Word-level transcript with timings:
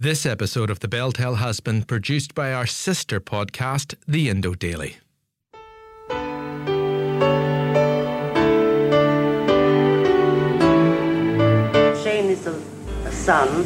This 0.00 0.24
episode 0.24 0.70
of 0.70 0.78
The 0.78 0.86
Bell 0.86 1.10
Tell 1.10 1.34
has 1.34 1.58
been 1.58 1.82
produced 1.82 2.32
by 2.32 2.52
our 2.52 2.66
sister 2.66 3.18
podcast, 3.20 3.96
The 4.06 4.28
Indo 4.28 4.54
Daily. 4.54 4.98
Shane 12.00 12.30
is 12.30 12.46
a, 12.46 12.52
a 13.06 13.10
son 13.10 13.64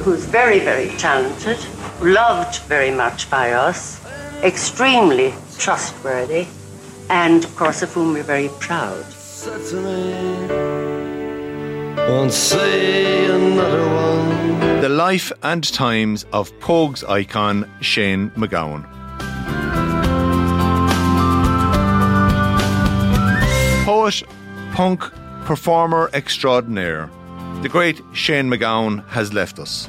who's 0.00 0.24
very, 0.24 0.60
very 0.60 0.88
talented, 0.96 1.58
loved 2.00 2.60
very 2.60 2.90
much 2.90 3.28
by 3.28 3.52
us, 3.52 4.02
extremely 4.42 5.34
trustworthy, 5.58 6.46
and 7.10 7.44
of 7.44 7.54
course 7.56 7.82
of 7.82 7.92
whom 7.92 8.14
we're 8.14 8.22
very 8.22 8.48
proud. 8.58 9.04
Won't 11.96 12.32
say 12.32 13.26
another 13.26 13.86
one. 13.86 14.80
The 14.80 14.88
life 14.88 15.32
and 15.42 15.64
times 15.72 16.24
of 16.32 16.52
Pogues 16.60 17.08
icon 17.08 17.70
Shane 17.80 18.30
MacGowan. 18.30 18.84
Poet, 23.84 24.22
punk, 24.72 25.02
performer 25.44 26.08
extraordinaire. 26.12 27.10
The 27.62 27.68
great 27.68 28.00
Shane 28.12 28.48
MacGowan 28.48 29.06
has 29.08 29.32
left 29.32 29.58
us. 29.58 29.88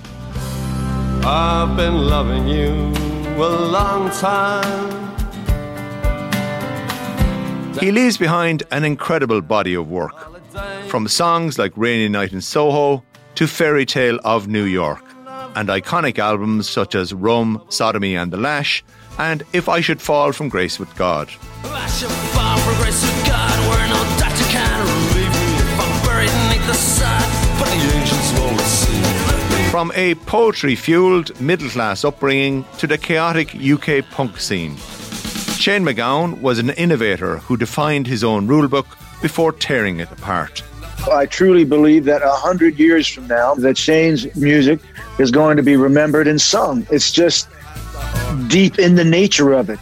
I've 1.26 1.78
been 1.78 2.08
loving 2.08 2.48
you 2.48 2.94
a 3.42 3.50
long 3.50 4.10
time. 4.12 5.02
He 7.80 7.92
leaves 7.92 8.18
behind 8.18 8.64
an 8.72 8.84
incredible 8.84 9.42
body 9.42 9.74
of 9.74 9.90
work, 9.90 10.33
from 10.94 11.08
songs 11.08 11.58
like 11.58 11.76
Rainy 11.76 12.08
Night 12.08 12.34
in 12.34 12.40
Soho 12.40 13.04
to 13.34 13.48
Fairy 13.48 13.84
Tale 13.84 14.20
of 14.24 14.48
New 14.48 14.66
York, 14.66 15.04
and 15.56 15.68
iconic 15.68 16.20
albums 16.20 16.70
such 16.70 16.94
as 16.94 17.16
Rum, 17.16 17.64
Sodomy 17.70 18.16
and 18.16 18.32
the 18.32 18.38
Lash, 18.38 18.84
and 19.18 19.42
If 19.54 19.68
I 19.68 19.82
Should 19.82 20.00
Fall 20.00 20.34
from 20.34 20.50
Grace 20.50 20.78
with 20.78 20.96
God. 20.96 21.32
I 21.64 21.88
should 21.88 22.12
fall 22.12 22.60
for 22.60 22.80
grace 22.80 23.02
with 23.02 23.26
God, 23.26 23.58
where 23.70 23.88
no 23.88 24.20
doctor 24.20 24.44
can 24.44 24.82
relieve 24.82 25.34
me 25.34 25.56
if 25.56 25.80
I'm 25.80 26.06
buried 26.06 26.30
beneath 26.30 26.68
the 26.68 26.76
sod, 26.76 27.58
but 27.58 27.70
the 27.70 27.98
angels 27.98 28.40
won't 28.40 28.62
see. 28.62 29.72
From 29.72 29.92
a 29.96 30.14
poetry 30.14 30.76
fueled 30.76 31.42
middle 31.42 31.70
class 31.70 32.06
upbringing 32.06 32.66
to 32.78 32.86
the 32.86 33.00
chaotic 33.00 33.56
UK 33.56 34.08
punk 34.12 34.40
scene. 34.40 34.78
Shane 35.58 35.84
MacGowan 35.84 36.42
was 36.42 36.60
an 36.60 36.70
innovator 36.70 37.40
who 37.40 37.58
defined 37.58 38.06
his 38.06 38.24
own 38.24 38.48
rulebook 38.48 38.86
before 39.24 39.54
tearing 39.54 40.00
it 40.00 40.12
apart. 40.12 40.62
I 41.12 41.26
truly 41.26 41.64
believe 41.64 42.06
that 42.06 42.22
a 42.22 42.32
hundred 42.32 42.80
years 42.80 43.08
from 43.08 43.28
now, 43.28 43.56
that 43.56 43.78
Shane's 43.78 44.34
music 44.36 44.80
is 45.20 45.32
going 45.32 45.58
to 45.58 45.64
be 45.64 45.76
remembered 45.76 46.28
and 46.28 46.40
sung. 46.40 46.88
It's 46.92 47.12
just 47.12 47.48
deep 48.48 48.80
in 48.80 48.96
the 48.96 49.04
nature 49.04 49.54
of 49.54 49.70
it. 49.70 49.80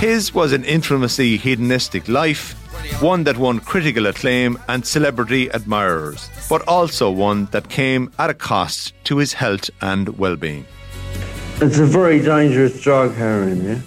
His 0.00 0.34
was 0.34 0.52
an 0.52 0.64
infamously 0.64 1.36
hedonistic 1.36 2.08
life, 2.08 2.54
one 3.02 3.24
that 3.24 3.36
won 3.36 3.60
critical 3.60 4.06
acclaim 4.06 4.58
and 4.68 4.86
celebrity 4.86 5.48
admirers, 5.48 6.30
but 6.48 6.66
also 6.68 7.10
one 7.10 7.46
that 7.46 7.68
came 7.68 8.12
at 8.18 8.30
a 8.30 8.34
cost 8.34 8.92
to 9.04 9.18
his 9.18 9.32
health 9.32 9.70
and 9.80 10.18
well 10.18 10.36
being. 10.36 10.66
It's 11.60 11.78
a 11.78 11.86
very 11.86 12.20
dangerous 12.20 12.80
drug, 12.80 13.14
heroin, 13.14 13.64
yeah? 13.64 13.80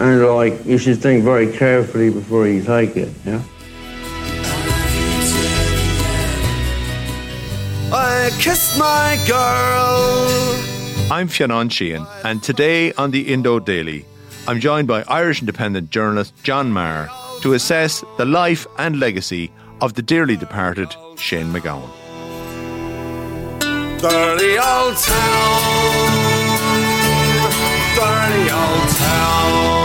Yeah. 0.00 0.06
And, 0.06 0.24
like, 0.26 0.64
you 0.64 0.78
should 0.78 1.00
think 1.00 1.24
very 1.24 1.52
carefully 1.52 2.10
before 2.10 2.46
you 2.48 2.62
take 2.62 2.96
it, 2.96 3.10
yeah? 3.24 3.42
I 7.92 8.30
kissed 8.38 8.78
my 8.78 9.18
girl. 9.26 11.10
I'm 11.12 11.28
Fionnán 11.28 11.68
Sheahan, 11.70 12.06
and 12.24 12.42
today 12.42 12.92
on 12.92 13.10
the 13.10 13.32
Indo 13.32 13.58
Daily, 13.58 14.06
I'm 14.46 14.60
joined 14.60 14.86
by 14.88 15.02
Irish 15.08 15.40
independent 15.40 15.90
journalist 15.90 16.32
John 16.42 16.72
Meagher 16.72 17.10
to 17.42 17.54
assess 17.54 18.04
the 18.16 18.24
life 18.24 18.66
and 18.78 19.00
legacy 19.00 19.50
of 19.80 19.94
the 19.94 20.02
dearly 20.02 20.36
departed 20.36 20.94
Shane 21.16 21.52
MacGowan. 21.52 21.90
Dirty 24.00 24.56
old 24.58 24.96
town. 24.96 25.60
Dirty 27.96 28.50
old 28.50 28.88
town. 28.96 29.79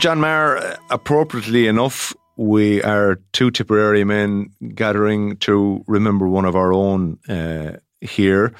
John 0.00 0.18
Meagher, 0.18 0.78
appropriately 0.88 1.66
enough, 1.66 2.14
we 2.38 2.82
are 2.82 3.20
two 3.34 3.50
Tipperary 3.50 4.02
men 4.02 4.48
gathering 4.74 5.36
to 5.38 5.84
remember 5.86 6.26
one 6.26 6.46
of 6.46 6.56
our 6.56 6.72
own 6.72 7.18
uh, 7.28 7.76
here. 8.00 8.54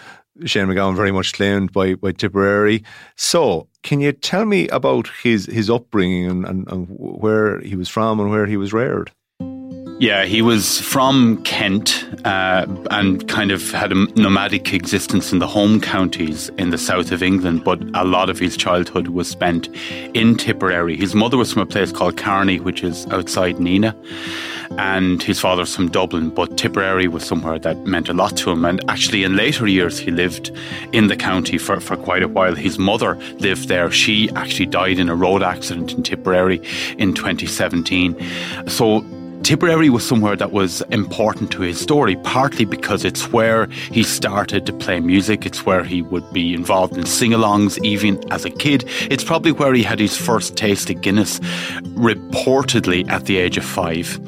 Shane 0.44 0.66
MacGowan, 0.66 0.96
very 0.96 1.12
much 1.12 1.32
claimed 1.32 1.72
by, 1.72 1.94
by 1.94 2.12
Tipperary. 2.12 2.84
So, 3.16 3.68
can 3.82 4.00
you 4.00 4.12
tell 4.12 4.44
me 4.44 4.68
about 4.68 5.08
his, 5.22 5.46
his 5.46 5.70
upbringing 5.70 6.26
and, 6.26 6.44
and, 6.44 6.70
and 6.70 6.86
where 6.90 7.58
he 7.60 7.74
was 7.74 7.88
from 7.88 8.20
and 8.20 8.28
where 8.28 8.44
he 8.44 8.58
was 8.58 8.74
reared? 8.74 9.10
Yeah, 10.00 10.24
he 10.24 10.40
was 10.40 10.80
from 10.80 11.42
Kent 11.42 12.06
uh, 12.24 12.64
and 12.90 13.28
kind 13.28 13.50
of 13.50 13.70
had 13.70 13.92
a 13.92 14.06
nomadic 14.18 14.72
existence 14.72 15.30
in 15.30 15.40
the 15.40 15.46
home 15.46 15.78
counties 15.78 16.48
in 16.56 16.70
the 16.70 16.78
south 16.78 17.12
of 17.12 17.22
England, 17.22 17.64
but 17.64 17.82
a 17.92 18.06
lot 18.06 18.30
of 18.30 18.38
his 18.38 18.56
childhood 18.56 19.08
was 19.08 19.28
spent 19.28 19.68
in 20.14 20.38
Tipperary. 20.38 20.96
His 20.96 21.14
mother 21.14 21.36
was 21.36 21.52
from 21.52 21.60
a 21.60 21.66
place 21.66 21.92
called 21.92 22.16
Carney, 22.16 22.60
which 22.60 22.82
is 22.82 23.06
outside 23.08 23.56
Nenagh, 23.56 23.94
and 24.78 25.22
his 25.22 25.38
father 25.38 25.60
was 25.60 25.76
from 25.76 25.90
Dublin, 25.90 26.30
but 26.30 26.56
Tipperary 26.56 27.06
was 27.06 27.22
somewhere 27.22 27.58
that 27.58 27.76
meant 27.84 28.08
a 28.08 28.14
lot 28.14 28.38
to 28.38 28.50
him. 28.52 28.64
And 28.64 28.82
actually, 28.88 29.22
in 29.22 29.36
later 29.36 29.66
years, 29.66 29.98
he 29.98 30.10
lived 30.10 30.50
in 30.94 31.08
the 31.08 31.16
county 31.16 31.58
for, 31.58 31.78
for 31.78 31.98
quite 31.98 32.22
a 32.22 32.28
while. 32.28 32.54
His 32.54 32.78
mother 32.78 33.16
lived 33.40 33.68
there. 33.68 33.90
She 33.90 34.30
actually 34.30 34.64
died 34.64 34.98
in 34.98 35.10
a 35.10 35.14
road 35.14 35.42
accident 35.42 35.92
in 35.92 36.02
Tipperary 36.02 36.62
in 36.96 37.12
2017. 37.12 38.16
So 38.66 39.04
Tipperary 39.42 39.90
was 39.90 40.06
somewhere 40.06 40.36
that 40.36 40.52
was 40.52 40.82
important 40.90 41.50
to 41.52 41.62
his 41.62 41.80
story, 41.80 42.16
partly 42.16 42.64
because 42.64 43.04
it's 43.04 43.32
where 43.32 43.66
he 43.66 44.02
started 44.02 44.66
to 44.66 44.72
play 44.72 45.00
music. 45.00 45.46
It's 45.46 45.64
where 45.64 45.82
he 45.82 46.02
would 46.02 46.30
be 46.32 46.54
involved 46.54 46.96
in 46.96 47.06
sing 47.06 47.32
alongs, 47.32 47.82
even 47.82 48.20
as 48.32 48.44
a 48.44 48.50
kid. 48.50 48.84
It's 49.10 49.24
probably 49.24 49.52
where 49.52 49.72
he 49.74 49.82
had 49.82 49.98
his 49.98 50.16
first 50.16 50.56
taste 50.56 50.90
of 50.90 51.00
Guinness, 51.00 51.40
reportedly 51.96 53.08
at 53.08 53.26
the 53.26 53.38
age 53.38 53.56
of 53.56 53.64
five. 53.64 54.18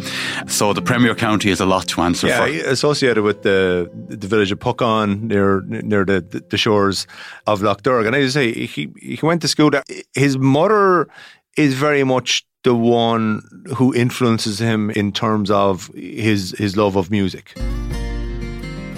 So 0.47 0.73
the 0.73 0.83
Premier 0.83 1.15
County 1.15 1.51
is 1.51 1.61
a 1.61 1.67
lot 1.67 1.87
to 1.89 2.01
answer 2.01 2.29
for. 2.29 2.49
yeah, 2.49 2.63
for. 2.63 2.71
associated 2.71 3.23
with 3.23 3.43
the 3.43 3.91
the 4.09 4.27
village 4.27 4.51
of 4.53 4.59
Puckane 4.59 5.23
near 5.23 5.61
near 5.63 6.05
the, 6.05 6.21
the 6.49 6.57
shores 6.57 7.07
of 7.47 7.63
Lough 7.63 7.77
Derg. 7.83 8.07
And 8.07 8.17
as 8.17 8.37
I 8.37 8.41
say, 8.41 8.67
he, 8.67 8.91
he 9.01 9.19
went 9.23 9.43
to 9.43 9.49
school 9.49 9.71
there. 9.71 9.85
His 10.15 10.39
mother 10.39 11.09
is 11.57 11.75
very 11.75 12.05
much 12.05 12.45
the 12.65 12.75
one 12.75 13.43
who 13.77 13.93
influences 13.95 14.59
him 14.61 14.91
in 14.91 15.13
terms 15.13 15.51
of 15.51 15.89
his 15.95 16.53
his 16.59 16.77
love 16.77 16.97
of 16.97 17.11
music. 17.11 17.53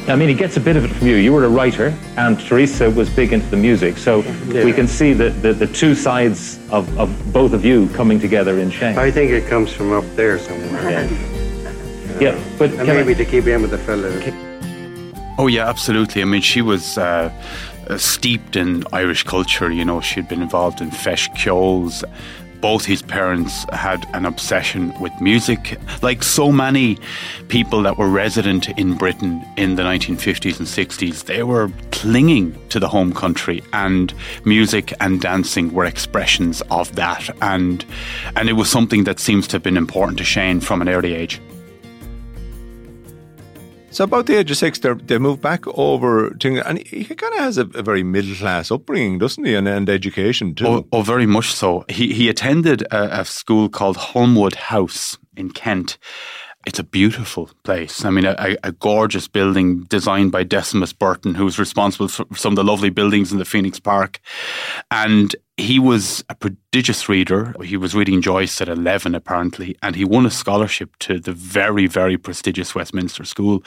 I 0.06 0.16
mean, 0.16 0.28
he 0.28 0.34
gets 0.34 0.58
a 0.58 0.61
bit 0.61 0.76
of 0.76 0.84
it 0.84 0.88
from 0.88 1.06
you. 1.06 1.16
You 1.16 1.32
were 1.32 1.44
a 1.46 1.49
writer, 1.49 1.94
and 2.19 2.38
Teresa 2.38 2.90
was 2.90 3.08
big 3.08 3.32
into 3.32 3.49
the 3.49 3.56
music. 3.56 3.96
So 3.96 4.20
Yeah. 4.49 4.62
we 4.66 4.72
can 4.75 4.87
see 4.87 5.14
the, 5.14 5.31
the, 5.31 5.55
the 5.55 5.66
two 5.66 5.94
sides 5.94 6.58
of, 6.70 6.84
of 6.99 7.08
both 7.32 7.55
of 7.55 7.64
you 7.64 7.88
coming 7.94 8.20
together 8.20 8.58
in 8.58 8.70
Shane. 8.70 8.99
I 8.99 9.11
think 9.11 9.31
it 9.31 9.49
comes 9.49 9.72
from 9.72 9.93
up 9.93 10.05
there 10.14 10.38
somewhere. 10.38 11.08
Yeah, 12.20 12.38
but 12.58 12.69
And 12.70 12.81
can 12.81 12.90
I- 12.90 13.02
maybe 13.02 13.14
to 13.14 13.25
keep 13.25 13.46
in 13.46 13.62
with 13.62 13.70
the 13.70 13.78
fella. 13.78 14.11
Oh 15.38 15.46
yeah, 15.46 15.66
absolutely. 15.66 16.20
I 16.20 16.26
mean, 16.26 16.43
she 16.43 16.61
was 16.61 16.99
uh, 16.99 17.31
uh, 17.88 17.96
steeped 17.96 18.56
in 18.56 18.84
Irish 18.93 19.22
culture. 19.25 19.72
You 19.72 19.87
know, 19.87 20.02
she'd 20.02 20.28
been 20.28 20.43
involved 20.43 20.82
in 20.82 20.90
feis 20.90 21.28
ceoils. 21.34 22.05
Both 22.64 22.87
his 22.87 23.02
parents 23.02 23.66
had 23.75 24.06
an 24.14 24.25
obsession 24.25 24.99
with 24.99 25.12
music. 25.20 25.78
Like 26.00 26.22
so 26.22 26.50
many 26.50 26.96
people 27.49 27.82
that 27.82 27.99
were 27.99 28.08
resident 28.08 28.70
in 28.78 28.96
Britain 28.96 29.44
in 29.58 29.75
the 29.75 29.82
1950s 29.82 30.58
and 30.58 30.66
60s, 30.66 31.26
they 31.26 31.43
were 31.43 31.70
clinging 31.90 32.58
to 32.70 32.81
the 32.81 32.88
home 32.88 33.12
country, 33.12 33.62
and 33.75 34.14
music 34.46 34.94
and 35.00 35.20
dancing 35.20 35.75
were 35.75 35.84
expressions 35.84 36.62
of 36.70 36.94
that. 36.94 37.28
And 37.43 37.84
and 38.34 38.49
it 38.49 38.55
was 38.55 38.70
something 38.70 39.05
that 39.05 39.20
seems 39.20 39.46
to 39.49 39.56
have 39.56 39.62
been 39.62 39.76
important 39.76 40.16
to 40.16 40.25
Shane 40.25 40.61
from 40.61 40.81
an 40.81 40.88
early 40.88 41.12
age. 41.12 41.43
So 43.94 44.02
about 44.02 44.26
the 44.26 44.35
age 44.35 44.50
of 44.50 44.56
six, 44.56 44.81
they 44.81 45.19
move 45.19 45.41
back 45.41 45.69
over 45.69 46.31
to, 46.31 46.49
England, 46.49 46.67
and 46.69 46.85
he 46.85 47.05
kind 47.05 47.32
of 47.32 47.38
has 47.38 47.58
a, 47.58 47.67
a 47.76 47.82
very 47.82 48.02
middle 48.02 48.35
class 48.35 48.73
upbringing, 48.73 49.19
doesn't 49.19 49.44
he? 49.44 49.55
And, 49.55 49.69
and 49.69 49.88
education 49.88 50.52
too. 50.56 50.67
Oh, 50.67 50.88
oh, 50.93 51.02
very 51.02 51.26
much 51.26 51.52
so. 51.52 51.85
He 51.88 52.12
he 52.12 52.29
attended 52.29 52.82
a, 52.91 53.20
a 53.20 53.25
school 53.25 53.69
called 53.69 53.96
Holmewood 53.96 54.56
House 54.56 55.17
in 55.37 55.50
Kent. 55.50 55.96
It's 56.67 56.81
a 56.81 56.85
beautiful 56.85 57.50
place. 57.62 58.05
I 58.05 58.11
mean, 58.11 58.25
a, 58.25 58.56
a- 58.64 58.73
gorgeous 58.73 59.29
building 59.29 59.85
designed 59.85 60.32
by 60.32 60.43
Decimus 60.43 60.93
Burton, 60.93 61.37
who's 61.37 61.58
responsible 61.58 62.08
for 62.08 62.26
some 62.35 62.55
of 62.55 62.56
the 62.56 62.64
lovely 62.64 62.90
buildings 62.90 63.31
in 63.31 63.38
the 63.38 63.44
Phoenix 63.44 63.79
Park. 63.79 64.19
And 64.90 65.37
he 65.56 65.79
was 65.79 66.25
a 66.29 66.35
prodigious 66.35 67.09
reader. 67.09 67.55
He 67.62 67.77
was 67.77 67.95
reading 67.95 68.21
Joyce 68.21 68.61
at 68.61 68.69
11, 68.69 69.15
apparently, 69.15 69.77
and 69.83 69.95
he 69.95 70.05
won 70.05 70.27
a 70.27 70.31
scholarship 70.31 70.97
to 71.01 71.21
the 71.21 71.33
very, 71.33 71.87
very 71.87 72.17
prestigious 72.17 72.75
Westminster 72.75 73.25
School. 73.25 73.62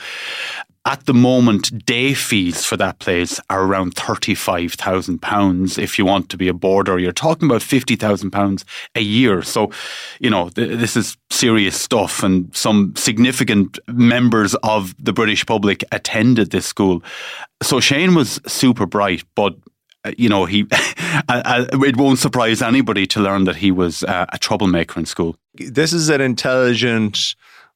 At 0.84 1.06
the 1.06 1.14
moment, 1.14 1.84
day 1.84 2.14
fees 2.14 2.64
for 2.64 2.76
that 2.76 2.98
place 2.98 3.40
are 3.50 3.62
around 3.62 3.94
£35,000. 3.94 5.78
If 5.78 5.98
you 5.98 6.04
want 6.04 6.28
to 6.30 6.36
be 6.36 6.48
a 6.48 6.54
boarder, 6.54 6.98
you're 6.98 7.12
talking 7.12 7.48
about 7.48 7.62
£50,000 7.62 8.64
a 8.94 9.00
year. 9.00 9.42
So, 9.42 9.70
you 10.20 10.30
know, 10.30 10.50
th- 10.50 10.78
this 10.78 10.96
is 10.96 11.16
serious 11.30 11.78
stuff. 11.78 12.22
And 12.22 12.54
some 12.56 12.94
significant 12.96 13.78
members 13.86 14.54
of 14.62 14.94
the 15.02 15.12
British 15.12 15.44
public 15.44 15.84
attended 15.92 16.50
this 16.50 16.66
school. 16.66 17.02
So 17.62 17.80
Shane 17.80 18.14
was 18.14 18.40
super 18.46 18.86
bright, 18.86 19.24
but 19.34 19.56
you 20.16 20.28
know, 20.28 20.44
he 20.44 20.66
uh, 20.72 21.22
uh, 21.28 21.66
it 21.72 21.96
won't 21.96 22.18
surprise 22.18 22.62
anybody 22.62 23.06
to 23.08 23.20
learn 23.20 23.44
that 23.44 23.56
he 23.56 23.70
was 23.70 24.04
uh, 24.04 24.26
a 24.32 24.38
troublemaker 24.38 24.98
in 24.98 25.06
school. 25.06 25.36
this 25.54 25.92
is 25.92 26.08
an 26.08 26.20
intelligent, 26.20 27.34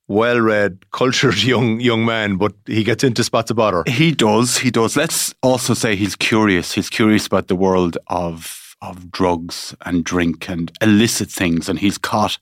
well-read, 0.09 0.85
cultured 0.93 1.43
young 1.43 1.81
young 1.81 2.05
man, 2.05 2.37
but 2.37 2.55
he 2.67 2.85
gets 2.85 3.05
into 3.05 3.25
spots 3.25 3.51
of 3.51 3.57
bother. 3.57 3.83
He 3.87 4.13
does. 4.13 4.59
He 4.59 4.71
does. 4.71 4.97
Let's 4.97 5.35
also 5.43 5.75
say 5.75 5.97
he's 5.97 6.17
curious. 6.17 6.73
He's 6.73 6.91
curious 6.91 7.27
about 7.27 7.49
the 7.49 7.57
world 7.57 7.99
of 8.09 8.59
of 8.81 9.13
drugs 9.13 9.77
and 9.87 10.05
drink 10.05 10.49
and 10.49 10.73
illicit 10.81 11.31
things, 11.31 11.69
and 11.69 11.79
he's 11.79 11.99
caught 11.99 12.39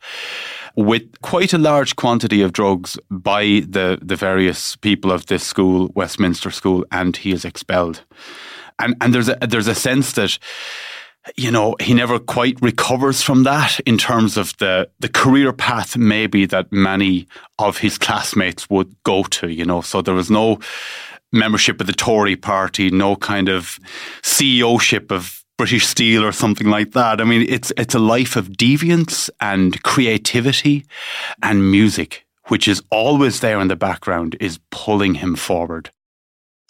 with 0.74 1.20
quite 1.20 1.52
a 1.52 1.58
large 1.58 1.96
quantity 1.96 2.40
of 2.42 2.52
drugs 2.52 2.98
by 3.10 3.62
the 3.68 3.98
the 4.02 4.16
various 4.16 4.76
people 4.76 5.12
of 5.12 5.26
this 5.26 5.44
school, 5.44 5.90
Westminster 5.94 6.50
School, 6.50 6.84
and 6.90 7.16
he 7.16 7.32
is 7.32 7.44
expelled. 7.44 8.04
And 8.80 8.96
and 9.00 9.14
there's 9.14 9.28
a 9.28 9.36
there's 9.40 9.68
a 9.68 9.74
sense 9.74 10.12
that 10.12 10.38
you 11.36 11.50
know, 11.50 11.76
he 11.80 11.94
never 11.94 12.18
quite 12.18 12.60
recovers 12.62 13.22
from 13.22 13.42
that 13.42 13.78
in 13.80 13.98
terms 13.98 14.36
of 14.36 14.56
the 14.58 14.88
the 15.00 15.08
career 15.08 15.52
path 15.52 15.96
maybe 15.96 16.46
that 16.46 16.72
many 16.72 17.26
of 17.58 17.78
his 17.78 17.98
classmates 17.98 18.68
would 18.70 18.94
go 19.02 19.24
to, 19.24 19.48
you 19.48 19.64
know. 19.64 19.80
So 19.82 20.02
there 20.02 20.14
was 20.14 20.30
no 20.30 20.58
membership 21.32 21.80
of 21.80 21.86
the 21.86 21.92
Tory 21.92 22.36
party, 22.36 22.90
no 22.90 23.16
kind 23.16 23.48
of 23.48 23.78
CEOship 24.22 25.12
of 25.12 25.44
British 25.58 25.86
Steel 25.86 26.24
or 26.24 26.32
something 26.32 26.68
like 26.68 26.92
that. 26.92 27.20
I 27.20 27.24
mean, 27.24 27.46
it's 27.48 27.72
it's 27.76 27.94
a 27.94 27.98
life 27.98 28.36
of 28.36 28.48
deviance 28.48 29.28
and 29.40 29.82
creativity 29.82 30.86
and 31.42 31.70
music, 31.70 32.24
which 32.48 32.66
is 32.66 32.82
always 32.90 33.40
there 33.40 33.60
in 33.60 33.68
the 33.68 33.76
background, 33.76 34.36
is 34.40 34.58
pulling 34.70 35.16
him 35.16 35.36
forward. 35.36 35.90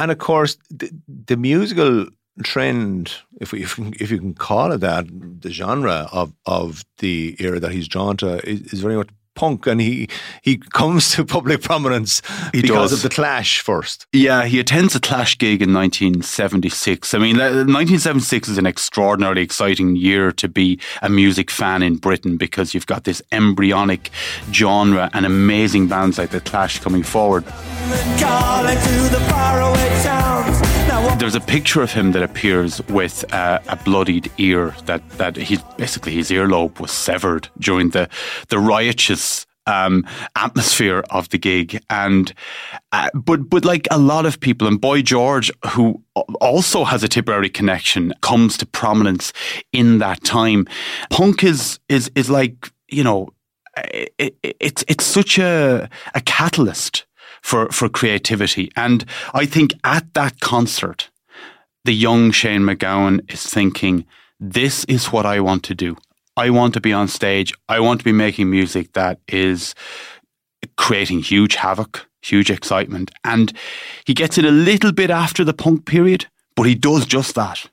And 0.01 0.11
of 0.11 0.19
course, 0.19 0.57
the, 0.71 0.91
the 1.27 1.37
musical 1.37 2.07
trend, 2.43 3.13
if 3.41 3.53
we, 3.53 3.63
if, 3.65 3.79
if 3.79 4.11
you 4.11 4.19
can 4.19 4.35
call 4.35 4.73
it 4.73 4.79
that, 4.79 5.07
the 5.41 5.51
genre 5.51 6.09
of 6.11 6.33
of 6.47 6.85
the 6.99 7.37
era 7.39 7.61
that 7.61 7.71
he's 7.71 7.87
drawn 7.87 8.17
to 8.19 8.39
is, 8.49 8.73
is 8.73 8.81
very 8.81 8.97
much 8.97 9.11
punk, 9.35 9.67
and 9.67 9.81
he 9.81 10.09
he 10.43 10.57
comes 10.59 11.13
to 11.13 11.25
public 11.25 11.63
prominence 11.63 12.23
He 12.53 12.63
because 12.63 12.91
does. 12.91 12.93
of 12.93 13.03
the 13.03 13.15
Clash 13.15 13.61
first. 13.61 14.07
Yeah, 14.13 14.45
he 14.45 14.59
attends 14.61 14.95
a 14.95 15.01
Clash 15.01 15.39
gig 15.39 15.63
in 15.63 15.73
1976. 15.73 17.15
I 17.15 17.19
mean, 17.19 17.37
uh, 17.37 17.65
1976 17.65 18.49
is 18.49 18.59
an 18.59 18.67
extraordinarily 18.67 19.43
exciting 19.43 19.97
year 19.97 20.33
to 20.33 20.49
be 20.49 20.79
a 21.03 21.09
music 21.09 21.51
fan 21.51 21.83
in 21.83 21.97
Britain 21.97 22.37
because 22.37 22.75
you've 22.75 22.87
got 22.87 23.05
this 23.05 23.23
embryonic 23.33 24.11
genre 24.53 25.11
and 25.15 25.25
amazing 25.27 25.89
bands 25.89 26.19
like 26.19 26.31
the 26.31 26.41
Clash 26.41 26.79
coming 26.81 27.03
forward. 27.03 27.45
There's 31.21 31.35
a 31.35 31.41
picture 31.41 31.83
of 31.83 31.93
him 31.93 32.13
that 32.13 32.23
appears 32.23 32.81
with 32.89 33.31
a 33.31 33.79
bloodied 33.85 34.33
ear 34.39 34.75
that 34.87 35.07
that 35.19 35.37
he's 35.37 35.63
basically 35.77 36.15
his 36.15 36.31
earlobe 36.31 36.81
was 36.81 36.91
severed 36.91 37.47
during 37.59 37.91
the 37.91 38.09
the 38.49 38.59
riotous 38.59 39.47
um, 39.67 40.07
atmosphere 40.35 41.05
of 41.11 41.29
the 41.29 41.37
gig, 41.37 41.79
and 41.91 42.33
uh, 42.93 43.11
but 43.13 43.51
but 43.51 43.67
like 43.67 43.87
a 43.91 43.99
lot 43.99 44.25
of 44.25 44.41
people, 44.41 44.67
and 44.67 44.81
Boy 44.81 45.03
George, 45.03 45.53
who 45.73 46.03
also 46.41 46.85
has 46.85 47.03
a 47.03 47.09
Tipperary 47.09 47.51
connection, 47.51 48.15
comes 48.23 48.57
to 48.57 48.65
prominence 48.65 49.35
in 49.73 49.99
that 49.99 50.25
time. 50.25 50.67
Punk 51.11 51.45
is 51.45 51.79
is 51.91 52.11
is 52.15 52.31
like 52.31 52.73
you 52.89 53.05
know, 53.05 53.29
it, 53.77 54.15
it, 54.43 54.57
it's 54.59 54.85
it's 54.89 55.05
such 55.05 55.39
a 55.39 55.89
a 56.15 56.21
catalyst 56.23 57.05
for 57.43 57.69
for 57.69 57.89
creativity, 57.89 58.71
and 58.75 59.05
I 59.35 59.47
think 59.47 59.75
at 59.85 60.15
that 60.15 60.41
concert, 60.41 61.10
the 61.85 61.95
young 61.95 62.31
Shane 62.31 62.63
MacGowan 62.63 63.31
is 63.33 63.45
thinking, 63.47 64.05
"This 64.39 64.85
is 64.85 65.07
what 65.13 65.27
I 65.27 65.41
want 65.41 65.63
to 65.65 65.75
do." 65.75 65.97
I 66.37 66.51
want 66.51 66.75
to 66.75 66.81
be 66.81 66.93
on 66.93 67.09
stage. 67.09 67.53
I 67.69 67.81
want 67.81 68.01
to 68.01 68.05
be 68.05 68.13
making 68.13 68.51
music 68.51 68.93
that 68.93 69.19
is 69.29 69.75
creating 70.77 71.21
huge 71.21 71.57
havoc, 71.57 72.07
huge 72.23 72.51
excitement. 72.51 73.11
And 73.25 73.53
he 74.05 74.15
gets 74.15 74.39
it 74.39 74.45
a 74.45 74.51
little 74.51 74.93
bit 74.93 75.11
after 75.11 75.45
the 75.45 75.53
punk 75.53 75.87
period, 75.87 76.27
but 76.57 76.65
he 76.65 76.75
does 76.75 77.05
just 77.05 77.35
that. 77.35 77.69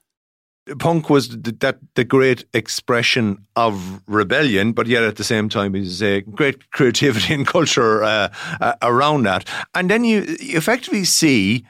Punk 0.80 1.10
was 1.10 1.30
th- 1.30 1.60
that 1.60 1.78
the 1.96 2.04
great 2.04 2.44
expression 2.54 3.38
of 3.56 4.02
rebellion, 4.06 4.74
but 4.74 4.88
yet 4.88 5.04
at 5.04 5.16
the 5.16 5.24
same 5.24 5.48
time 5.48 5.76
is 5.76 6.04
a 6.04 6.22
great 6.22 6.72
creativity 6.72 7.34
and 7.34 7.48
culture 7.48 8.04
uh, 8.04 8.30
uh, 8.60 8.74
around 8.82 9.24
that. 9.24 9.48
And 9.74 9.90
then 9.90 10.04
you 10.04 10.26
effectively 10.40 11.06
see 11.06 11.66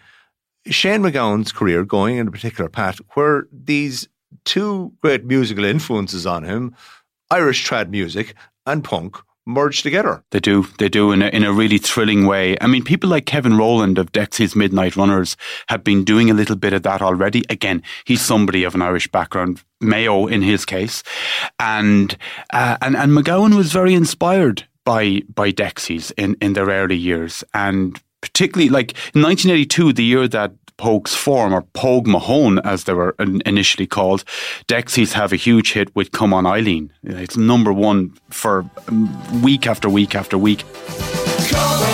Shane 0.69 1.01
MacGowan's 1.01 1.51
career 1.51 1.83
going 1.83 2.17
in 2.17 2.27
a 2.27 2.31
particular 2.31 2.69
path 2.69 2.99
where 3.13 3.47
these 3.51 4.07
two 4.45 4.93
great 5.01 5.25
musical 5.25 5.65
influences 5.65 6.25
on 6.25 6.43
him, 6.43 6.75
Irish 7.29 7.67
trad 7.67 7.89
music 7.89 8.35
and 8.65 8.83
punk, 8.83 9.17
merge 9.47 9.81
together. 9.81 10.23
They 10.31 10.39
do. 10.39 10.67
They 10.77 10.89
do 10.89 11.11
in 11.11 11.21
a, 11.21 11.27
in 11.27 11.43
a 11.43 11.53
really 11.53 11.77
thrilling 11.77 12.27
way. 12.27 12.57
I 12.61 12.67
mean, 12.67 12.83
people 12.83 13.09
like 13.09 13.25
Kevin 13.25 13.57
Rowland 13.57 13.97
of 13.97 14.11
Dexy's 14.11 14.55
Midnight 14.55 14.95
Runners 14.95 15.37
have 15.69 15.83
been 15.83 16.03
doing 16.03 16.29
a 16.29 16.33
little 16.33 16.57
bit 16.57 16.73
of 16.73 16.83
that 16.83 17.01
already. 17.01 17.43
Again, 17.49 17.81
he's 18.05 18.21
somebody 18.21 18.63
of 18.63 18.75
an 18.75 18.81
Irish 18.81 19.07
background, 19.07 19.63
Mayo 19.79 20.27
in 20.27 20.41
his 20.41 20.65
case, 20.65 21.01
and 21.59 22.17
uh, 22.51 22.77
and 22.81 22.95
and 22.95 23.13
MacGowan 23.13 23.55
was 23.55 23.71
very 23.71 23.93
inspired 23.93 24.67
by 24.83 25.21
by 25.33 25.51
Dexys 25.51 26.11
in 26.17 26.35
in 26.41 26.53
their 26.53 26.67
early 26.67 26.97
years, 26.97 27.43
and 27.53 28.01
particularly 28.21 28.69
like 28.69 28.91
in 29.13 29.21
1982, 29.21 29.93
the 29.93 30.03
year 30.03 30.27
that 30.27 30.51
Pogues 30.77 31.15
form, 31.15 31.53
or 31.53 31.63
Pogue 31.73 32.05
Mahone 32.07 32.59
as 32.59 32.83
they 32.83 32.93
were 32.93 33.15
initially 33.19 33.87
called, 33.87 34.23
Dexys 34.67 35.13
have 35.13 35.33
a 35.33 35.35
huge 35.35 35.73
hit 35.73 35.93
with 35.95 36.11
Come 36.11 36.33
On 36.33 36.45
Eileen. 36.45 36.93
It's 37.03 37.35
number 37.35 37.73
one 37.73 38.15
for 38.29 38.69
um, 38.87 39.41
week 39.41 39.65
after 39.65 39.89
week 39.89 40.13
after 40.13 40.37
week. 40.37 40.63
Oh, 41.53 41.87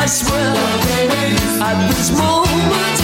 I 0.00 0.06
swear, 0.06 0.54
at 1.60 1.88
this 1.88 2.10
moment, 2.16 3.00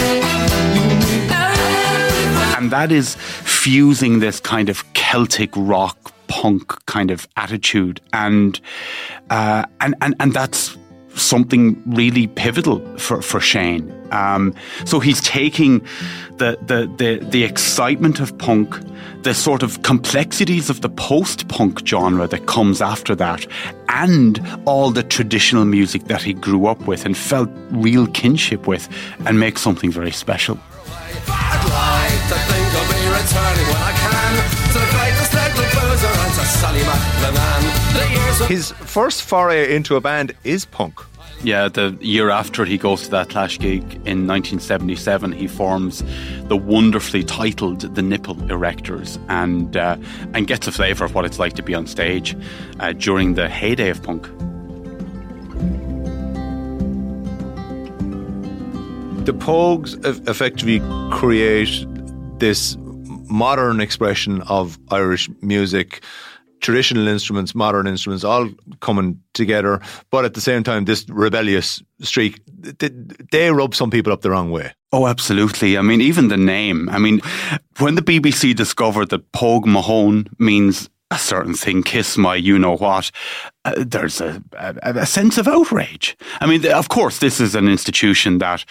you 0.76 0.82
mean 0.82 1.30
everything. 1.32 2.62
And 2.62 2.70
that 2.70 2.92
is 2.92 3.16
fusing 3.16 4.20
this 4.20 4.38
kind 4.38 4.68
of 4.68 4.84
Celtic 4.92 5.50
rock 5.56 6.12
punk 6.28 6.68
kind 6.86 7.10
of 7.10 7.26
attitude. 7.36 8.00
And, 8.12 8.60
uh, 9.30 9.64
and, 9.80 9.96
and, 10.00 10.14
and 10.20 10.32
that's 10.32 10.76
something 11.14 11.80
really 11.86 12.26
pivotal 12.26 12.80
for, 12.98 13.22
for 13.22 13.40
Shane. 13.40 13.94
Um, 14.12 14.54
so 14.84 14.98
he's 14.98 15.20
taking 15.20 15.80
the, 16.38 16.58
the, 16.62 16.92
the, 16.96 17.24
the 17.24 17.44
excitement 17.44 18.18
of 18.18 18.36
punk, 18.38 18.76
the 19.22 19.34
sort 19.34 19.62
of 19.62 19.82
complexities 19.82 20.68
of 20.68 20.80
the 20.80 20.88
post 20.88 21.48
punk 21.48 21.86
genre 21.86 22.26
that 22.26 22.46
comes 22.46 22.82
after 22.82 23.14
that, 23.16 23.46
and 23.88 24.40
all 24.64 24.90
the 24.90 25.02
traditional 25.02 25.64
music 25.64 26.04
that 26.04 26.22
he 26.22 26.32
grew 26.32 26.66
up 26.66 26.80
with 26.86 27.04
and 27.04 27.16
felt 27.16 27.50
real 27.70 28.06
kinship 28.08 28.66
with, 28.66 28.88
and 29.26 29.38
make 29.38 29.58
something 29.58 29.90
very 29.90 30.12
special. 30.12 30.58
His 38.49 38.73
first 38.73 39.23
foray 39.23 39.75
into 39.75 39.97
a 39.97 40.00
band 40.00 40.33
is 40.45 40.64
punk. 40.64 41.00
Yeah, 41.42 41.69
the 41.69 41.97
year 42.00 42.28
after 42.28 42.66
he 42.66 42.76
goes 42.76 43.04
to 43.04 43.11
that 43.12 43.30
Clash 43.30 43.59
gig 43.59 43.83
in 43.83 44.26
1977, 44.26 45.33
he 45.33 45.47
forms 45.47 46.04
the 46.49 46.57
wonderfully 46.57 47.25
titled 47.25 47.80
The 47.95 48.02
Nipple 48.02 48.35
Erectors 48.35 49.19
and 49.28 49.75
uh, 49.75 49.97
and 50.35 50.47
gets 50.47 50.66
a 50.66 50.73
flavour 50.73 51.04
of 51.07 51.14
what 51.14 51.25
it's 51.25 51.38
like 51.38 51.54
to 51.54 51.62
be 51.62 51.75
on 51.75 51.87
stage 51.87 52.37
uh, 52.78 52.92
during 52.92 53.35
the 53.35 53.49
heyday 53.49 53.88
of 53.88 54.02
punk. 54.02 54.25
The 59.25 59.33
Pogues 59.33 59.95
effectively 60.28 60.80
create 61.11 61.87
this 62.38 62.76
modern 63.30 63.80
expression 63.80 64.42
of 64.42 64.78
Irish 64.90 65.30
music, 65.40 66.02
traditional 66.60 67.08
instruments, 67.08 67.54
modern 67.54 67.86
instruments, 67.86 68.24
all 68.24 68.48
coming 68.80 69.20
together. 69.32 69.80
But 70.10 70.24
at 70.24 70.34
the 70.34 70.40
same 70.40 70.62
time, 70.62 70.84
this 70.84 71.06
rebellious 71.08 71.82
streak, 72.00 72.40
they, 72.46 72.90
they 73.30 73.50
rub 73.50 73.74
some 73.74 73.90
people 73.90 74.12
up 74.12 74.22
the 74.22 74.30
wrong 74.30 74.50
way. 74.50 74.72
Oh, 74.92 75.06
absolutely. 75.06 75.78
I 75.78 75.82
mean, 75.82 76.00
even 76.00 76.28
the 76.28 76.36
name. 76.36 76.88
I 76.88 76.98
mean, 76.98 77.20
when 77.78 77.94
the 77.94 78.02
BBC 78.02 78.54
discovered 78.54 79.10
that 79.10 79.32
Pogue 79.32 79.66
Mahone 79.66 80.28
means 80.38 80.90
a 81.10 81.18
certain 81.18 81.54
thing, 81.54 81.82
kiss 81.82 82.16
my 82.16 82.36
you 82.36 82.58
know 82.58 82.76
what, 82.76 83.10
uh, 83.64 83.74
there's 83.76 84.20
a, 84.20 84.42
a, 84.52 84.74
a 84.82 85.06
sense 85.06 85.38
of 85.38 85.48
outrage. 85.48 86.16
I 86.40 86.46
mean, 86.46 86.64
of 86.70 86.88
course, 86.88 87.18
this 87.18 87.40
is 87.40 87.54
an 87.54 87.68
institution 87.68 88.38
that, 88.38 88.64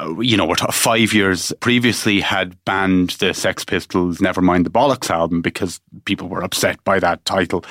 uh, 0.00 0.18
you 0.18 0.36
know, 0.36 0.52
five 0.72 1.12
years 1.12 1.52
previously 1.60 2.20
had 2.20 2.62
banned 2.64 3.10
the 3.10 3.32
Sex 3.32 3.64
Pistols' 3.64 4.20
Never 4.20 4.42
Mind 4.42 4.66
the 4.66 4.70
Bollocks 4.70 5.08
album 5.08 5.40
because 5.40 5.80
people 6.04 6.28
were 6.28 6.42
upset 6.42 6.82
by 6.82 6.98
that 6.98 7.24
title. 7.24 7.64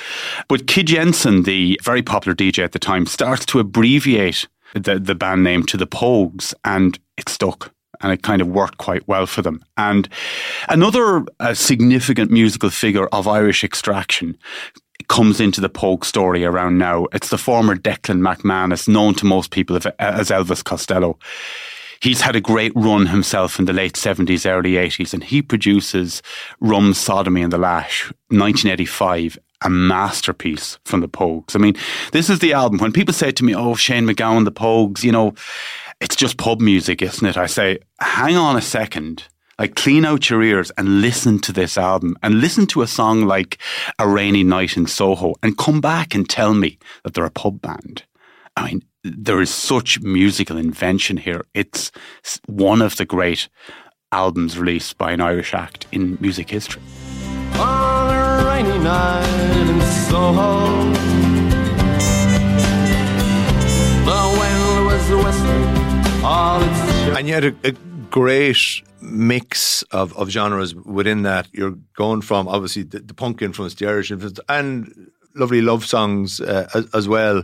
But 0.48 0.68
Kid 0.68 0.88
Jensen, 0.88 1.44
the 1.44 1.80
very 1.84 2.02
popular 2.02 2.36
DJ 2.36 2.64
at 2.64 2.72
the 2.72 2.80
time, 2.80 3.06
starts 3.06 3.46
to 3.48 3.60
abbreviate 3.60 4.48
the, 4.74 5.00
the 5.00 5.16
band 5.16 5.44
name 5.44 5.64
to 5.64 5.78
the 5.78 5.88
Pogues, 5.88 6.54
and 6.64 6.98
it 7.18 7.28
stuck 7.30 7.73
and 8.04 8.12
it 8.12 8.22
kind 8.22 8.42
of 8.42 8.48
worked 8.48 8.78
quite 8.78 9.08
well 9.08 9.26
for 9.26 9.42
them. 9.42 9.64
And 9.78 10.08
another 10.70 11.26
uh, 11.40 11.54
significant 11.54 12.30
musical 12.30 12.70
figure 12.70 13.08
of 13.08 13.28
Irish 13.28 13.64
extraction 13.64 14.38
comes 15.08 15.40
into 15.40 15.62
the 15.62 15.70
Pogue 15.70 16.06
story 16.06 16.46
around 16.46 16.78
now. 16.78 17.08
It's 17.14 17.30
the 17.30 17.38
former 17.38 17.76
Declan 17.76 18.22
McManus, 18.22 18.88
known 18.88 19.16
to 19.16 19.26
most 19.26 19.52
people 19.52 19.76
as 19.76 20.30
Elvis 20.30 20.64
Costello. 20.64 21.18
He's 22.02 22.22
had 22.22 22.36
a 22.36 22.42
great 22.42 22.74
run 22.76 23.06
himself 23.06 23.60
in 23.60 23.66
the 23.66 23.72
late 23.72 23.94
70s, 23.94 24.50
early 24.50 24.74
80s, 24.74 25.14
and 25.14 25.24
he 25.24 25.42
produces 25.42 26.22
Rum, 26.60 26.94
Sodomy 26.94 27.42
and 27.42 27.54
the 27.54 27.58
Lash, 27.58 28.12
1985, 28.28 29.38
a 29.62 29.70
masterpiece 29.70 30.78
from 30.84 31.00
the 31.00 31.08
Pogues. 31.08 31.56
I 31.56 31.60
mean, 31.60 31.76
this 32.12 32.30
is 32.30 32.40
the 32.40 32.52
album. 32.52 32.80
When 32.80 32.92
people 32.92 33.14
say 33.14 33.32
to 33.32 33.46
me, 33.46 33.56
oh, 33.56 33.76
Shane 33.76 34.06
MacGowan, 34.06 34.44
the 34.44 34.52
Pogues, 34.52 35.04
you 35.04 35.14
know, 35.14 35.34
it's 36.04 36.18
just 36.18 36.38
pub 36.38 36.60
music, 36.60 37.02
isn't 37.02 37.26
it? 37.26 37.38
I 37.38 37.46
say, 37.46 37.80
hang 38.02 38.36
on 38.36 38.58
a 38.58 38.62
second. 38.62 39.24
Like, 39.58 39.76
clean 39.76 40.04
out 40.04 40.30
your 40.30 40.44
ears 40.44 40.70
and 40.78 41.00
listen 41.02 41.40
to 41.40 41.54
this 41.54 41.78
album 41.78 42.18
and 42.22 42.42
listen 42.42 42.68
to 42.68 42.82
a 42.82 42.88
song 42.88 43.22
like 43.22 43.58
A 44.00 44.08
Rainy 44.08 44.44
Night 44.44 44.76
in 44.76 44.86
Soho 44.86 45.36
and 45.42 45.58
come 45.58 45.80
back 45.80 46.14
and 46.14 46.28
tell 46.28 46.54
me 46.54 46.78
that 47.04 47.14
they're 47.14 47.24
a 47.24 47.32
pub 47.32 47.62
band. 47.62 48.04
I 48.58 48.66
mean, 48.66 48.84
there 49.04 49.40
is 49.40 49.54
such 49.54 50.02
musical 50.02 50.58
invention 50.58 51.16
here. 51.16 51.46
It's 51.54 51.92
one 52.48 52.82
of 52.82 52.98
the 52.98 53.06
great 53.06 53.48
albums 54.12 54.60
released 54.60 54.98
by 54.98 55.14
an 55.14 55.22
Irish 55.22 55.54
act 55.54 55.88
in 55.94 56.18
music 56.20 56.50
history. 56.50 56.82
on 57.58 58.14
a 58.14 58.46
rainy 58.46 58.80
night 58.84 59.70
in 59.70 59.82
Soho. 59.82 60.83
And 67.24 67.30
you 67.30 67.36
had 67.36 67.46
a, 67.46 67.56
a 67.70 67.72
great 68.12 68.82
mix 69.00 69.82
of, 69.84 70.14
of 70.18 70.28
genres 70.28 70.76
within 70.76 71.22
that. 71.22 71.48
You're 71.54 71.78
going 71.96 72.20
from 72.20 72.50
obviously 72.50 72.84
the, 72.84 73.00
the 73.00 73.14
punk 73.14 73.42
influence, 73.42 73.76
the 73.76 73.88
Irish 73.88 74.12
influence, 74.12 74.42
and 74.50 75.10
lovely 75.34 75.62
love 75.62 75.86
songs 75.86 76.42
uh, 76.42 76.68
as, 76.74 76.94
as 76.94 77.08
well 77.08 77.44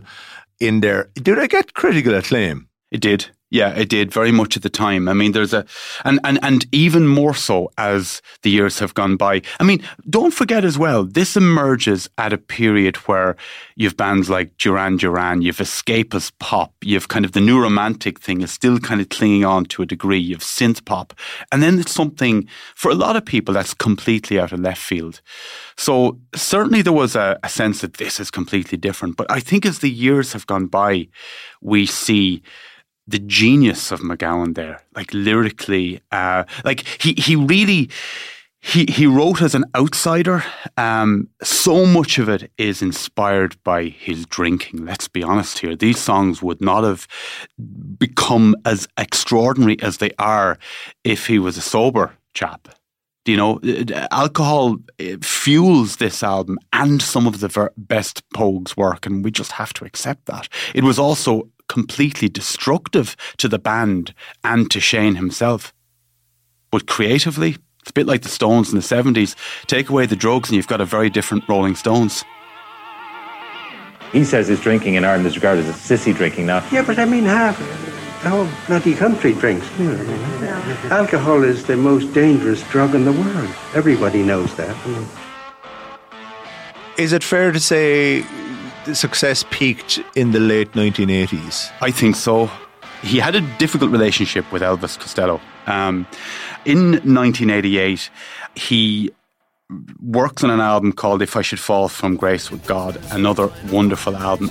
in 0.58 0.80
there. 0.80 1.08
Did 1.14 1.38
I 1.38 1.46
get 1.46 1.72
critical 1.72 2.14
acclaim? 2.14 2.68
It 2.90 3.00
did. 3.00 3.30
Yeah, 3.52 3.70
it 3.70 3.88
did 3.88 4.12
very 4.12 4.30
much 4.30 4.56
at 4.56 4.62
the 4.62 4.70
time. 4.70 5.08
I 5.08 5.12
mean, 5.12 5.32
there's 5.32 5.52
a, 5.52 5.66
and, 6.04 6.20
and, 6.22 6.38
and 6.40 6.66
even 6.70 7.08
more 7.08 7.34
so 7.34 7.72
as 7.78 8.22
the 8.42 8.50
years 8.50 8.78
have 8.78 8.94
gone 8.94 9.16
by. 9.16 9.42
I 9.58 9.64
mean, 9.64 9.82
don't 10.08 10.32
forget 10.32 10.64
as 10.64 10.78
well, 10.78 11.04
this 11.04 11.36
emerges 11.36 12.08
at 12.16 12.32
a 12.32 12.38
period 12.38 12.96
where 13.08 13.36
you've 13.74 13.96
bands 13.96 14.30
like 14.30 14.56
Duran 14.56 14.98
Duran, 14.98 15.42
you've 15.42 15.56
escapist 15.56 16.30
pop, 16.38 16.72
you've 16.80 17.08
kind 17.08 17.24
of 17.24 17.32
the 17.32 17.40
new 17.40 17.60
romantic 17.60 18.20
thing 18.20 18.40
is 18.40 18.52
still 18.52 18.78
kind 18.78 19.00
of 19.00 19.08
clinging 19.08 19.44
on 19.44 19.64
to 19.64 19.82
a 19.82 19.86
degree, 19.86 20.20
you've 20.20 20.40
synth 20.40 20.84
pop. 20.84 21.12
And 21.50 21.60
then 21.60 21.80
it's 21.80 21.92
something, 21.92 22.46
for 22.76 22.92
a 22.92 22.94
lot 22.94 23.16
of 23.16 23.24
people, 23.24 23.52
that's 23.52 23.74
completely 23.74 24.38
out 24.38 24.52
of 24.52 24.60
left 24.60 24.80
field. 24.80 25.20
So 25.76 26.20
certainly 26.36 26.82
there 26.82 26.92
was 26.92 27.16
a, 27.16 27.36
a 27.42 27.48
sense 27.48 27.80
that 27.80 27.94
this 27.94 28.20
is 28.20 28.30
completely 28.30 28.78
different. 28.78 29.16
But 29.16 29.28
I 29.28 29.40
think 29.40 29.66
as 29.66 29.80
the 29.80 29.90
years 29.90 30.34
have 30.34 30.46
gone 30.46 30.66
by, 30.66 31.08
we 31.60 31.84
see 31.84 32.42
the 33.10 33.18
genius 33.18 33.92
of 33.92 34.00
MacGowan 34.00 34.54
there, 34.54 34.80
like 34.94 35.12
lyrically, 35.12 36.00
uh, 36.12 36.44
like 36.64 36.86
he 37.02 37.14
he 37.14 37.36
really 37.36 37.90
he 38.60 38.86
he 38.86 39.06
wrote 39.06 39.42
as 39.42 39.54
an 39.54 39.64
outsider. 39.74 40.44
Um, 40.76 41.28
so 41.42 41.86
much 41.86 42.18
of 42.18 42.28
it 42.28 42.50
is 42.58 42.82
inspired 42.82 43.62
by 43.64 43.84
his 43.84 44.26
drinking. 44.26 44.84
Let's 44.84 45.08
be 45.08 45.22
honest 45.22 45.58
here; 45.58 45.74
these 45.74 45.98
songs 45.98 46.42
would 46.42 46.60
not 46.60 46.84
have 46.84 47.08
become 47.98 48.54
as 48.64 48.86
extraordinary 48.96 49.80
as 49.82 49.98
they 49.98 50.12
are 50.18 50.58
if 51.04 51.26
he 51.26 51.38
was 51.38 51.56
a 51.56 51.62
sober 51.62 52.12
chap. 52.34 52.68
Do 53.26 53.32
you 53.32 53.38
know, 53.38 53.60
alcohol 54.10 54.78
uh, 54.98 55.16
fuels 55.20 55.96
this 55.96 56.22
album 56.22 56.58
and 56.72 57.02
some 57.02 57.26
of 57.26 57.40
the 57.40 57.48
ver- 57.48 57.72
best 57.76 58.22
Pogues 58.30 58.76
work, 58.78 59.04
and 59.04 59.22
we 59.22 59.30
just 59.30 59.52
have 59.52 59.74
to 59.74 59.84
accept 59.84 60.24
that. 60.26 60.48
It 60.74 60.84
was 60.84 60.98
also 60.98 61.48
completely 61.70 62.28
destructive 62.28 63.16
to 63.36 63.46
the 63.46 63.58
band 63.58 64.12
and 64.42 64.68
to 64.72 64.80
Shane 64.80 65.14
himself. 65.14 65.72
But 66.72 66.88
creatively, 66.88 67.58
it's 67.80 67.90
a 67.90 67.92
bit 67.92 68.08
like 68.08 68.22
the 68.22 68.28
Stones 68.28 68.70
in 68.70 68.74
the 68.74 68.82
70s. 68.82 69.36
Take 69.66 69.88
away 69.88 70.06
the 70.06 70.16
drugs 70.16 70.48
and 70.48 70.56
you've 70.56 70.66
got 70.66 70.80
a 70.80 70.84
very 70.84 71.08
different 71.08 71.48
Rolling 71.48 71.76
Stones. 71.76 72.24
He 74.10 74.24
says 74.24 74.48
his 74.48 74.60
drinking 74.60 74.96
in 74.96 75.04
Ireland 75.04 75.28
is 75.28 75.36
regarded 75.36 75.64
as 75.66 75.76
sissy 75.76 76.12
drinking 76.12 76.46
now. 76.46 76.66
Yeah, 76.72 76.82
but 76.82 76.98
I 76.98 77.04
mean, 77.04 77.22
half 77.22 77.56
the 78.24 78.30
whole 78.30 78.48
bloody 78.66 78.94
country 78.94 79.32
drinks. 79.34 79.70
You 79.78 79.92
know. 79.92 80.88
Alcohol 80.90 81.44
is 81.44 81.66
the 81.66 81.76
most 81.76 82.12
dangerous 82.12 82.68
drug 82.70 82.96
in 82.96 83.04
the 83.04 83.12
world. 83.12 83.54
Everybody 83.74 84.24
knows 84.24 84.52
that. 84.56 84.76
Is 86.98 87.12
it 87.12 87.22
fair 87.22 87.52
to 87.52 87.60
say 87.60 88.24
the 88.84 88.94
success 88.94 89.44
peaked 89.50 90.00
in 90.14 90.32
the 90.32 90.40
late 90.40 90.72
1980s? 90.72 91.70
I 91.80 91.90
think 91.90 92.16
so. 92.16 92.50
He 93.02 93.18
had 93.18 93.34
a 93.34 93.40
difficult 93.58 93.90
relationship 93.90 94.50
with 94.52 94.62
Elvis 94.62 94.98
Costello. 94.98 95.40
Um, 95.66 96.06
in 96.64 96.92
1988, 96.92 98.10
he 98.54 99.10
works 100.02 100.42
on 100.44 100.50
an 100.50 100.60
album 100.60 100.92
called 100.92 101.22
If 101.22 101.36
I 101.36 101.42
Should 101.42 101.60
Fall 101.60 101.88
From 101.88 102.16
Grace 102.16 102.50
with 102.50 102.66
God, 102.66 103.00
another 103.12 103.50
wonderful 103.70 104.16
album. 104.16 104.50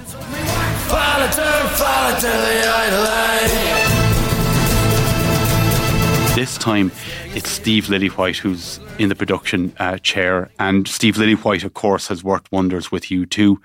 This 6.36 6.58
time, 6.58 6.92
it's 7.36 7.50
Steve 7.50 7.86
Lillywhite 7.86 8.38
who's 8.38 8.80
in 8.98 9.10
the 9.10 9.16
production 9.16 9.74
uh, 9.80 9.98
chair, 10.00 10.50
and 10.60 10.88
Steve 10.88 11.16
Lillywhite, 11.16 11.64
of 11.64 11.74
course, 11.74 12.08
has 12.08 12.24
worked 12.24 12.52
wonders 12.52 12.92
with 12.92 13.06
U2. 13.06 13.58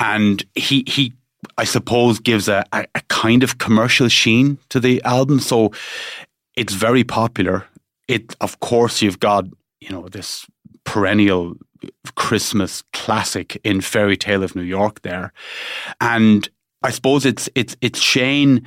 And 0.00 0.44
he 0.54 0.84
he, 0.86 1.12
I 1.58 1.64
suppose, 1.64 2.18
gives 2.18 2.48
a, 2.48 2.64
a, 2.72 2.86
a 2.94 3.02
kind 3.08 3.42
of 3.42 3.58
commercial 3.58 4.08
sheen 4.08 4.58
to 4.70 4.80
the 4.80 5.02
album, 5.04 5.40
so 5.40 5.72
it's 6.56 6.74
very 6.74 7.04
popular. 7.04 7.66
It, 8.08 8.34
of 8.40 8.60
course, 8.60 9.02
you've 9.02 9.20
got 9.20 9.44
you 9.80 9.90
know 9.90 10.08
this 10.08 10.46
perennial 10.84 11.54
Christmas 12.16 12.82
classic 12.92 13.60
in 13.64 13.80
Fairy 13.80 14.16
Tale 14.16 14.42
of 14.42 14.56
New 14.56 14.62
York 14.62 15.02
there, 15.02 15.32
and 16.00 16.48
I 16.82 16.90
suppose 16.90 17.26
it's 17.26 17.48
it's 17.54 17.76
it's 17.80 18.00
Shane 18.00 18.66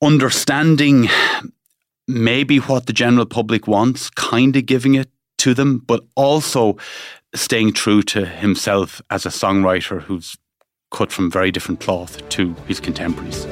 understanding 0.00 1.08
maybe 2.08 2.58
what 2.58 2.86
the 2.86 2.92
general 2.92 3.26
public 3.26 3.68
wants, 3.68 4.10
kind 4.10 4.56
of 4.56 4.66
giving 4.66 4.94
it 4.94 5.10
to 5.38 5.54
them, 5.54 5.78
but 5.86 6.04
also 6.16 6.76
staying 7.34 7.74
true 7.74 8.02
to 8.02 8.24
himself 8.26 9.00
as 9.10 9.24
a 9.26 9.28
songwriter 9.28 10.00
who's 10.00 10.36
cut 10.90 11.12
from 11.12 11.30
very 11.30 11.52
different 11.52 11.80
cloth 11.80 12.26
to 12.30 12.54
his 12.66 12.80
contemporaries. 12.80 13.46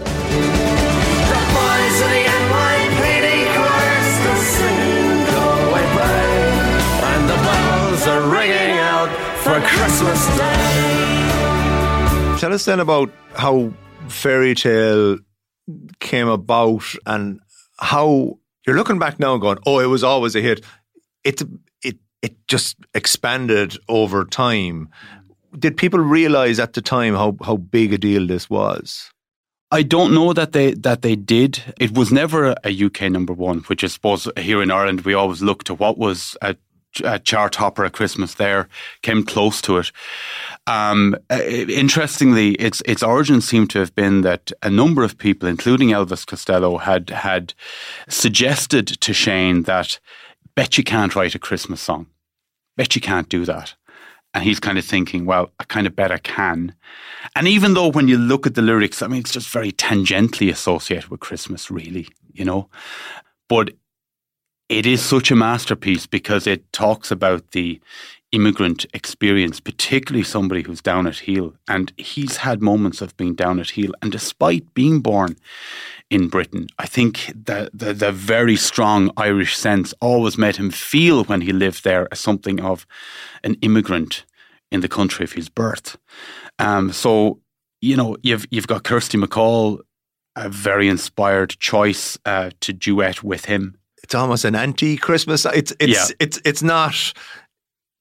Christmas 9.97 10.27
Day. 10.37 11.27
Tell 12.39 12.53
us 12.53 12.65
then 12.65 12.81
about 12.81 13.11
how 13.35 13.73
Fairy 14.09 14.55
Tale 14.55 15.19
came 16.01 16.29
about 16.29 16.85
and 17.07 17.41
how 17.79 18.39
you're 18.67 18.77
looking 18.77 18.99
back 18.99 19.19
now 19.19 19.33
and 19.33 19.41
going, 19.41 19.59
oh, 19.67 19.79
it 19.79 19.87
was 19.87 20.03
always 20.05 20.35
a 20.35 20.41
hit. 20.41 20.65
It 21.25 21.43
it 21.83 21.99
it 22.23 22.37
just 22.49 22.77
expanded 22.95 23.79
over 23.89 24.25
time. 24.25 24.89
Did 25.59 25.77
people 25.77 26.01
realize 26.01 26.59
at 26.59 26.75
the 26.75 26.83
time 26.83 27.15
how 27.15 27.37
how 27.45 27.57
big 27.57 27.93
a 27.93 27.99
deal 27.99 28.27
this 28.27 28.51
was? 28.51 29.11
I 29.71 29.83
don't 29.83 30.15
know 30.15 30.33
that 30.33 30.53
they 30.53 30.75
that 30.75 31.03
they 31.03 31.17
did. 31.17 31.63
It 31.81 31.97
was 31.97 32.13
never 32.13 32.55
a 32.65 32.85
UK 32.85 33.03
number 33.11 33.33
one, 33.33 33.61
which 33.61 33.83
I 33.83 33.89
suppose 33.89 34.29
here 34.39 34.63
in 34.63 34.71
Ireland 34.71 35.01
we 35.03 35.15
always 35.15 35.43
look 35.43 35.65
to 35.65 35.75
what 35.75 35.99
was 35.99 36.37
a 37.05 37.19
chart 37.19 37.53
topper 37.53 37.85
at 37.85 37.93
Christmas. 37.93 38.35
There 38.35 38.69
came 39.03 39.25
close 39.25 39.61
to 39.63 39.79
it. 39.79 39.93
Um, 40.67 41.17
uh, 41.31 41.43
interestingly, 41.43 42.53
its 42.53 42.83
its 42.87 43.03
origin 43.03 43.41
seemed 43.41 43.71
to 43.71 43.79
have 43.79 43.95
been 43.95 44.23
that 44.23 44.53
a 44.63 44.71
number 44.71 45.05
of 45.05 45.19
people, 45.19 45.49
including 45.49 45.91
Elvis 45.91 46.27
Costello, 46.27 46.79
had 46.79 47.11
had 47.11 47.55
suggested 48.09 48.87
to 48.87 49.13
Shane 49.13 49.63
that 49.63 49.99
bet 50.55 50.77
you 50.79 50.85
can't 50.85 51.15
write 51.15 51.35
a 51.35 51.39
Christmas 51.39 51.81
song, 51.81 52.07
bet 52.77 52.95
you 52.95 53.01
can't 53.01 53.29
do 53.29 53.45
that. 53.45 53.75
And 54.35 54.45
he's 54.45 54.61
kind 54.61 54.77
of 54.77 54.85
thinking, 54.85 55.25
well, 55.25 55.51
I 55.59 55.65
kind 55.65 55.87
of 55.87 55.97
bet 55.97 56.13
I 56.13 56.19
can. 56.19 56.75
And 57.35 57.49
even 57.49 57.73
though 57.73 57.89
when 57.89 58.07
you 58.07 58.19
look 58.19 58.47
at 58.47 58.55
the 58.55 58.61
lyrics, 58.61 59.01
I 59.01 59.07
mean, 59.07 59.21
it's 59.21 59.33
just 59.33 59.49
very 59.49 59.73
tangentially 59.73 60.51
associated 60.51 61.09
with 61.09 61.21
Christmas, 61.21 61.71
really, 61.71 62.09
you 62.35 62.45
know. 62.45 62.69
But 63.49 63.71
it 64.69 64.87
is 64.87 65.03
such 65.03 65.31
a 65.31 65.37
masterpiece 65.37 66.07
because 66.07 66.47
it 66.47 66.73
talks 66.73 67.11
about 67.11 67.53
the 67.53 67.81
immigrant 68.33 68.85
experience, 68.93 69.61
particularly 69.61 70.25
somebody 70.25 70.63
who's 70.63 70.83
down 70.83 71.07
at 71.07 71.21
heel. 71.21 71.55
And 71.69 71.93
he's 71.97 72.39
had 72.39 72.61
moments 72.61 73.01
of 73.01 73.17
being 73.17 73.35
down 73.35 73.61
at 73.61 73.71
heel. 73.71 73.93
And 74.03 74.11
despite 74.11 74.75
being 74.75 75.01
born 75.01 75.37
in 76.11 76.29
Britain, 76.29 76.67
I 76.79 76.87
think 76.87 77.33
the, 77.35 77.71
the, 77.73 77.95
the 77.95 78.13
very 78.13 78.57
strong 78.57 79.11
Irish 79.17 79.57
sense 79.57 79.95
always 80.01 80.37
made 80.37 80.57
him 80.57 80.71
feel 80.71 81.25
when 81.25 81.43
he 81.43 81.53
lived 81.53 81.85
there 81.85 82.09
as 82.11 82.21
something 82.21 82.61
of 82.61 82.87
an 83.45 83.55
immigrant 83.63 84.25
in 84.73 84.81
the 84.81 84.89
country 84.89 85.25
of 85.25 85.33
his 85.33 85.49
birth. 85.49 85.97
Um, 86.59 86.93
so, 86.93 87.41
you 87.81 87.97
know, 87.97 88.17
you've, 88.23 88.47
you've 88.51 88.67
got 88.67 88.83
Kirsty 88.83 89.17
MacColl, 89.17 89.81
a 90.35 90.49
very 90.49 90.89
inspired 90.89 91.51
choice 91.51 92.19
uh, 92.27 92.51
to 92.61 92.73
duet 92.73 93.23
with 93.23 93.45
him. 93.45 93.79
It's 94.07 94.15
almost 94.15 94.45
an 94.45 94.55
anti-Christmas. 94.55 95.45
It's 95.47 95.73
it's 95.81 95.93
Yeah. 96.11 96.15
it's 96.21 96.41
it's 96.45 96.63
not 96.63 96.95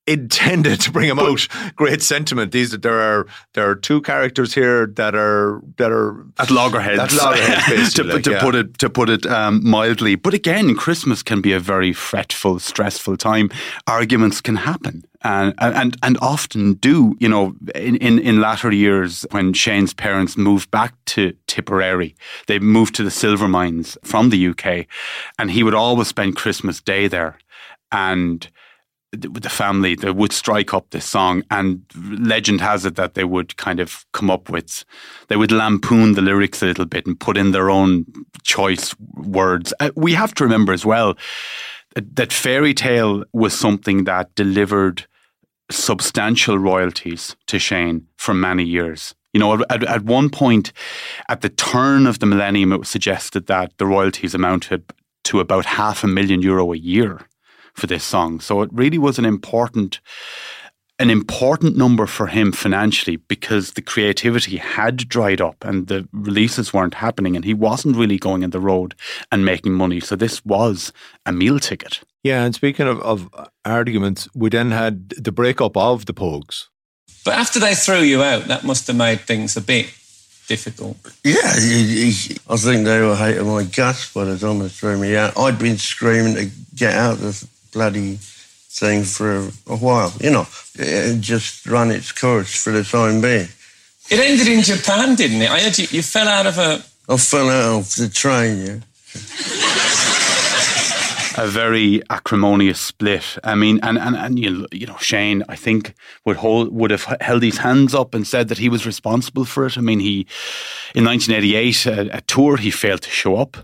intended 0.08 0.80
to 0.82 0.92
bring 0.92 1.10
about 1.10 1.48
great 1.76 2.02
sentiment. 2.02 2.52
These 2.52 2.72
there 2.72 3.00
are 3.00 3.26
there 3.54 3.70
are 3.70 3.76
two 3.76 4.02
characters 4.02 4.54
here 4.54 4.88
that 4.96 5.16
are 5.16 5.62
that 5.78 5.92
are 5.92 6.26
at 6.38 6.52
loggerheads. 6.52 7.00
At 7.00 7.14
loggerheads, 7.14 7.94
to, 7.96 8.04
like, 8.04 8.24
to 8.24 8.32
yeah. 8.32 8.42
put 8.42 8.56
it 8.56 8.78
to 8.80 8.90
put 8.90 9.10
it 9.10 9.26
um, 9.26 9.68
mildly. 9.68 10.16
But 10.16 10.34
again, 10.34 10.76
Christmas 10.76 11.24
can 11.24 11.42
be 11.42 11.54
a 11.54 11.60
very 11.60 11.94
fretful, 11.94 12.60
stressful 12.60 13.18
time. 13.18 13.50
Arguments 13.88 14.42
can 14.42 14.56
happen. 14.56 15.04
And, 15.24 15.56
and 15.58 15.98
and 16.04 16.20
often 16.22 16.74
do, 16.74 17.16
you 17.20 17.28
know, 17.28 17.56
in, 17.74 17.96
in, 17.96 18.20
in 18.20 18.42
latter 18.42 18.72
years 18.72 19.26
when 19.32 19.54
Shane's 19.54 19.92
parents 19.92 20.38
moved 20.38 20.70
back 20.70 20.94
to 21.06 21.34
Tipperary, 21.48 22.16
they 22.46 22.60
moved 22.60 22.94
to 22.96 23.04
the 23.04 23.10
Silvermines 23.10 23.98
from 24.04 24.30
the 24.30 24.48
UK, 24.50 24.86
and 25.40 25.50
he 25.50 25.64
would 25.64 25.74
always 25.74 26.10
spend 26.10 26.36
Christmas 26.36 26.80
Day 26.80 27.08
there. 27.08 27.40
And 27.92 28.48
the 29.16 29.50
family 29.50 29.96
they 29.96 30.12
would 30.12 30.32
strike 30.32 30.74
up 30.74 30.90
this 30.92 31.06
song 31.06 31.44
and 31.52 31.82
legend 32.20 32.62
has 32.62 32.86
it 32.86 32.96
that 32.96 33.14
they 33.14 33.24
would 33.24 33.56
kind 33.58 33.80
of 33.80 34.06
come 34.14 34.30
up 34.30 34.50
with 34.50 34.84
they 35.28 35.36
would 35.36 35.52
lampoon 35.52 36.14
the 36.14 36.22
lyrics 36.22 36.62
a 36.62 36.66
little 36.66 36.86
bit 36.86 37.06
and 37.06 37.20
put 37.20 37.38
in 37.38 37.52
their 37.52 37.70
own 37.70 38.06
choice 38.44 38.96
words. 39.16 39.74
Uh, 39.80 39.90
we 39.96 40.14
have 40.14 40.34
to 40.36 40.44
remember 40.44 40.74
as 40.74 40.86
well 40.86 41.16
that- 41.96 42.16
that 42.16 42.34
fairy 42.34 42.74
tale 42.74 43.24
was 43.34 43.58
something 43.58 44.04
that 44.04 44.34
delivered 44.36 45.06
substantial 45.72 46.58
royalties 46.60 47.36
to 47.48 47.58
Shane 47.60 48.06
for 48.18 48.34
many 48.34 48.64
years. 48.64 49.16
You 49.34 49.40
know, 49.40 49.64
at, 49.70 49.84
at 49.84 50.04
one 50.04 50.30
point, 50.30 50.72
at 51.28 51.42
the 51.42 51.50
turn 51.50 52.08
of 52.08 52.20
the 52.20 52.26
millennium, 52.26 52.72
it 52.72 52.78
was 52.80 52.90
suggested 52.90 53.48
that 53.48 53.74
the 53.78 53.86
royalties 53.86 54.34
amounted 54.34 54.84
to 55.26 55.40
about 55.40 55.66
half 55.66 56.04
a 56.04 56.08
million 56.08 56.42
euro 56.42 56.72
a 56.72 56.78
year 56.78 57.22
for 57.76 57.88
this 57.88 58.04
song. 58.04 58.40
So 58.40 58.62
it 58.62 58.70
really 58.74 58.98
was 58.98 59.20
an 59.20 59.26
important 59.26 60.00
an 60.98 61.10
important 61.10 61.76
number 61.76 62.06
for 62.08 62.28
him 62.28 62.54
financially 62.54 63.18
because 63.18 63.74
the 63.74 63.82
creativity 63.82 64.56
had 64.56 64.96
dried 65.10 65.42
up 65.42 65.62
and 65.66 65.88
the 65.88 66.08
releases 66.14 66.74
weren't 66.74 66.94
happening 66.94 67.36
and 67.36 67.44
he 67.44 67.54
wasn't 67.54 67.98
really 67.98 68.18
going 68.18 68.44
in 68.44 68.52
the 68.52 68.62
road 68.62 68.96
and 69.30 69.44
making 69.44 69.74
money. 69.74 70.00
So 70.00 70.16
this 70.16 70.44
was 70.46 70.94
a 71.26 71.34
meal 71.34 71.60
ticket. 71.60 72.00
Yeah, 72.24 72.46
and 72.46 72.56
speaking 72.56 72.88
of, 72.88 73.02
of 73.02 73.28
arguments, 73.66 74.30
we 74.34 74.50
then 74.50 74.72
had 74.72 75.10
the 75.10 75.34
breakup 75.34 75.76
of 75.76 76.06
the 76.06 76.14
Pogues. 76.14 76.68
But 77.26 77.34
after 77.34 77.60
they 77.60 77.76
threw 77.76 78.00
you 78.00 78.24
out, 78.24 78.46
that 78.46 78.64
must 78.64 78.88
have 78.88 78.96
made 78.96 79.20
things 79.20 79.58
a 79.58 79.62
bit 79.62 79.88
difficult. 80.48 80.96
Yeah, 81.26 81.60
he- 81.60 82.10
he- 82.12 82.38
I 82.50 82.56
think 82.56 82.86
they 82.86 83.02
were 83.02 83.18
hating 83.18 83.48
my 83.48 83.64
guts 83.64 84.14
by 84.14 84.24
the 84.24 84.38
time 84.38 84.60
they 84.60 84.70
threw 84.70 84.98
me 84.98 85.18
out. 85.18 85.38
I'd 85.38 85.60
been 85.60 85.78
screaming 85.78 86.36
to 86.36 86.50
get 86.74 86.94
out 86.96 87.16
of 87.16 87.20
the 87.22 87.48
bloody 87.76 88.16
thing 88.16 89.04
for 89.04 89.52
a, 89.68 89.78
while. 89.78 90.14
You 90.20 90.32
know, 90.32 90.48
it 90.76 91.20
just 91.20 91.68
run 91.68 91.92
its 91.92 92.12
course 92.12 92.56
for 92.56 92.72
the 92.72 92.84
time 92.84 93.22
being. 93.22 93.50
It 94.10 94.20
ended 94.20 94.48
in 94.48 94.62
Japan, 94.62 95.16
didn't 95.16 95.42
it? 95.42 95.52
I 95.52 95.60
heard 95.60 95.78
you, 95.78 95.88
you 95.92 96.02
fell 96.02 96.28
out 96.28 96.48
of 96.48 96.58
a. 96.58 96.84
I 97.08 97.18
fell 97.18 97.50
out 97.50 97.80
of 97.80 97.96
the 97.96 98.10
train, 98.10 98.66
yeah. 98.66 98.80
a 101.38 101.48
very 101.48 102.02
acrimonious 102.10 102.80
split. 102.80 103.38
I 103.44 103.56
mean, 103.56 103.80
and 103.84 103.98
and, 103.98 104.16
and 104.16 104.40
you, 104.40 104.68
you 104.72 104.88
know, 104.88 104.98
Shane, 104.98 105.44
I 105.50 105.56
think 105.56 105.94
would 106.26 106.38
hold 106.38 106.74
would 106.74 106.92
have 106.92 107.04
held 107.22 107.44
his 107.44 107.58
hands 107.58 107.94
up 107.94 108.14
and 108.14 108.26
said 108.26 108.48
that 108.48 108.58
he 108.58 108.70
was 108.70 108.86
responsible 108.86 109.46
for 109.46 109.66
it. 109.66 109.78
I 109.78 109.82
mean, 109.82 110.00
he 110.00 110.28
in 110.94 111.04
1988 111.06 111.86
a, 111.86 112.18
a 112.18 112.22
tour 112.22 112.58
he 112.58 112.72
failed 112.72 113.02
to 113.02 113.10
show 113.10 113.36
up. 113.36 113.58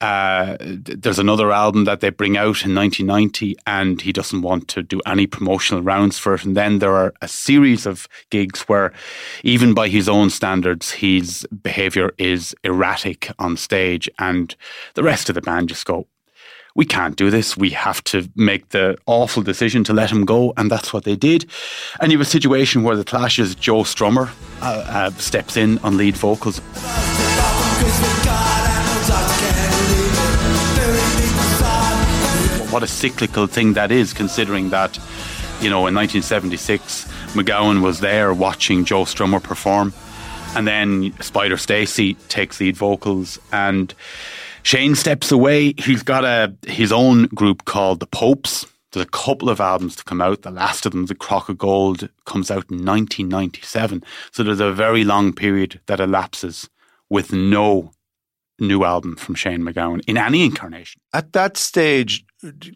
Uh, 0.00 0.56
there's 0.60 1.18
another 1.18 1.50
album 1.50 1.84
that 1.84 2.00
they 2.00 2.10
bring 2.10 2.36
out 2.36 2.64
in 2.64 2.74
1990, 2.74 3.56
and 3.66 4.00
he 4.00 4.12
doesn't 4.12 4.42
want 4.42 4.68
to 4.68 4.82
do 4.82 5.00
any 5.06 5.26
promotional 5.26 5.82
rounds 5.82 6.18
for 6.18 6.34
it. 6.34 6.44
And 6.44 6.56
then 6.56 6.78
there 6.78 6.94
are 6.94 7.14
a 7.22 7.28
series 7.28 7.86
of 7.86 8.08
gigs 8.30 8.62
where, 8.62 8.92
even 9.42 9.74
by 9.74 9.88
his 9.88 10.08
own 10.08 10.30
standards, 10.30 10.90
his 10.90 11.46
behaviour 11.62 12.12
is 12.18 12.54
erratic 12.64 13.30
on 13.38 13.56
stage, 13.56 14.08
and 14.18 14.54
the 14.94 15.02
rest 15.02 15.28
of 15.28 15.34
the 15.34 15.42
band 15.42 15.68
just 15.68 15.86
go, 15.86 16.06
we 16.74 16.84
can't 16.84 17.16
do 17.16 17.30
this. 17.30 17.56
We 17.56 17.70
have 17.70 18.02
to 18.04 18.28
make 18.34 18.70
the 18.70 18.98
awful 19.06 19.42
decision 19.42 19.84
to 19.84 19.92
let 19.92 20.10
him 20.10 20.24
go. 20.24 20.52
And 20.56 20.70
that's 20.70 20.92
what 20.92 21.04
they 21.04 21.16
did. 21.16 21.46
And 22.00 22.10
you 22.10 22.18
have 22.18 22.26
a 22.26 22.30
situation 22.30 22.82
where 22.82 22.96
the 22.96 23.04
Clash's 23.04 23.54
Joe 23.54 23.82
Strummer 23.82 24.30
uh, 24.60 24.84
uh, 24.88 25.10
steps 25.12 25.56
in 25.56 25.78
on 25.78 25.96
lead 25.96 26.16
vocals. 26.16 26.58
What 32.72 32.82
a 32.82 32.88
cyclical 32.88 33.46
thing 33.46 33.74
that 33.74 33.92
is, 33.92 34.12
considering 34.12 34.70
that, 34.70 34.98
you 35.60 35.70
know, 35.70 35.86
in 35.86 35.94
1976, 35.94 37.04
MacGowan 37.34 37.82
was 37.82 38.00
there 38.00 38.34
watching 38.34 38.84
Joe 38.84 39.04
Strummer 39.04 39.40
perform. 39.40 39.92
And 40.56 40.66
then 40.66 41.14
Spider 41.20 41.56
Stacy 41.56 42.14
takes 42.28 42.58
lead 42.58 42.76
vocals 42.76 43.38
and 43.52 43.94
Shane 44.64 44.94
steps 44.94 45.30
away. 45.30 45.74
He's 45.78 46.02
got 46.02 46.24
a 46.24 46.54
his 46.66 46.90
own 46.90 47.26
group 47.26 47.66
called 47.66 48.00
the 48.00 48.06
Popes. 48.06 48.66
There's 48.92 49.06
a 49.06 49.10
couple 49.10 49.50
of 49.50 49.60
albums 49.60 49.96
to 49.96 50.04
come 50.04 50.20
out. 50.20 50.42
The 50.42 50.50
last 50.50 50.86
of 50.86 50.92
them, 50.92 51.06
The 51.06 51.14
Crock 51.14 51.48
of 51.48 51.58
Gold, 51.58 52.08
comes 52.26 52.50
out 52.50 52.70
in 52.70 52.78
1997. 52.78 54.02
So 54.32 54.42
there's 54.42 54.60
a 54.60 54.72
very 54.72 55.04
long 55.04 55.32
period 55.32 55.80
that 55.86 56.00
elapses 56.00 56.70
with 57.10 57.32
no 57.32 57.92
new 58.58 58.84
album 58.84 59.16
from 59.16 59.34
Shane 59.34 59.62
MacGowan 59.62 60.00
in 60.06 60.16
any 60.16 60.44
incarnation. 60.44 61.00
At 61.12 61.32
that 61.32 61.56
stage, 61.56 62.24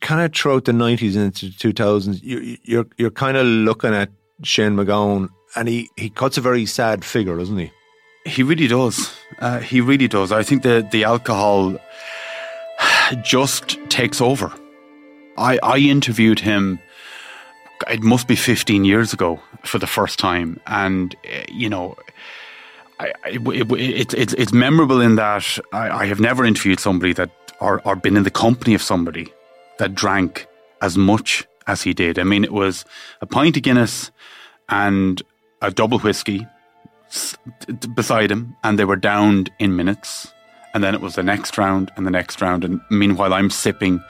kind 0.00 0.20
of 0.20 0.34
throughout 0.34 0.64
the 0.64 0.72
90s 0.72 1.14
and 1.14 1.24
into 1.24 1.46
the 1.46 1.52
2000s, 1.52 2.22
you, 2.22 2.58
you're, 2.64 2.86
you're 2.98 3.10
kind 3.10 3.36
of 3.36 3.46
looking 3.46 3.94
at 3.94 4.10
Shane 4.42 4.74
MacGowan 4.76 5.28
and 5.56 5.68
he, 5.68 5.88
he 5.96 6.10
cuts 6.10 6.36
a 6.36 6.40
very 6.40 6.66
sad 6.66 7.04
figure, 7.04 7.38
doesn't 7.38 7.58
he? 7.58 7.70
He 8.26 8.42
really 8.42 8.66
does. 8.66 9.17
Uh, 9.38 9.60
he 9.60 9.80
really 9.80 10.08
does. 10.08 10.32
I 10.32 10.42
think 10.42 10.62
the 10.62 10.86
the 10.90 11.04
alcohol 11.04 11.76
just 13.22 13.78
takes 13.88 14.20
over. 14.20 14.52
I 15.36 15.58
I 15.62 15.78
interviewed 15.78 16.40
him. 16.40 16.78
It 17.88 18.02
must 18.02 18.26
be 18.26 18.34
15 18.34 18.84
years 18.84 19.12
ago 19.12 19.40
for 19.64 19.78
the 19.78 19.86
first 19.86 20.18
time, 20.18 20.60
and 20.66 21.14
uh, 21.24 21.44
you 21.48 21.68
know, 21.68 21.96
I, 22.98 23.12
it, 23.26 23.70
it, 23.72 24.14
it's 24.14 24.34
it's 24.34 24.52
memorable 24.52 25.00
in 25.00 25.16
that 25.16 25.58
I, 25.72 26.02
I 26.02 26.06
have 26.06 26.20
never 26.20 26.44
interviewed 26.44 26.80
somebody 26.80 27.12
that 27.12 27.30
or, 27.60 27.80
or 27.84 27.96
been 27.96 28.16
in 28.16 28.24
the 28.24 28.30
company 28.30 28.74
of 28.74 28.82
somebody 28.82 29.32
that 29.78 29.94
drank 29.94 30.46
as 30.82 30.96
much 30.96 31.46
as 31.66 31.82
he 31.82 31.92
did. 31.92 32.18
I 32.18 32.24
mean, 32.24 32.44
it 32.44 32.52
was 32.52 32.84
a 33.20 33.26
pint 33.26 33.56
of 33.56 33.62
Guinness 33.62 34.10
and 34.68 35.22
a 35.62 35.70
double 35.70 35.98
whiskey 35.98 36.46
beside 37.94 38.30
him, 38.30 38.56
and 38.62 38.78
they 38.78 38.84
were 38.84 38.96
downed 38.96 39.50
in 39.58 39.76
minutes. 39.76 40.32
And 40.74 40.84
then 40.84 40.94
it 40.94 41.00
was 41.00 41.14
the 41.14 41.22
next 41.22 41.56
round 41.56 41.90
and 41.96 42.06
the 42.06 42.10
next 42.10 42.40
round. 42.40 42.62
And 42.62 42.80
meanwhile, 42.90 43.32
I'm 43.32 43.50
sipping 43.50 44.02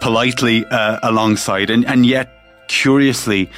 politely 0.00 0.64
uh, 0.66 1.00
alongside. 1.02 1.70
And, 1.70 1.84
and 1.86 2.06
yet, 2.06 2.30
curiously, 2.68 3.50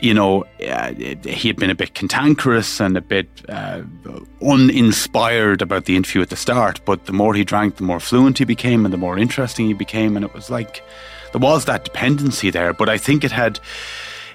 you 0.00 0.14
know, 0.14 0.44
uh, 0.66 0.92
he 0.94 1.48
had 1.48 1.56
been 1.56 1.70
a 1.70 1.74
bit 1.74 1.94
cantankerous 1.94 2.80
and 2.80 2.96
a 2.96 3.02
bit 3.02 3.28
uh, 3.48 3.82
uninspired 4.42 5.60
about 5.62 5.84
the 5.84 5.94
interview 5.94 6.22
at 6.22 6.30
the 6.30 6.36
start. 6.36 6.80
But 6.84 7.04
the 7.04 7.12
more 7.12 7.34
he 7.34 7.44
drank, 7.44 7.76
the 7.76 7.84
more 7.84 8.00
fluent 8.00 8.38
he 8.38 8.44
became 8.44 8.84
and 8.84 8.92
the 8.92 8.98
more 8.98 9.18
interesting 9.18 9.66
he 9.66 9.74
became. 9.74 10.16
And 10.16 10.24
it 10.24 10.32
was 10.34 10.50
like 10.50 10.82
there 11.32 11.40
was 11.40 11.66
that 11.66 11.84
dependency 11.84 12.50
there. 12.50 12.72
But 12.72 12.88
I 12.88 12.96
think 12.96 13.24
it 13.24 13.32
had 13.32 13.60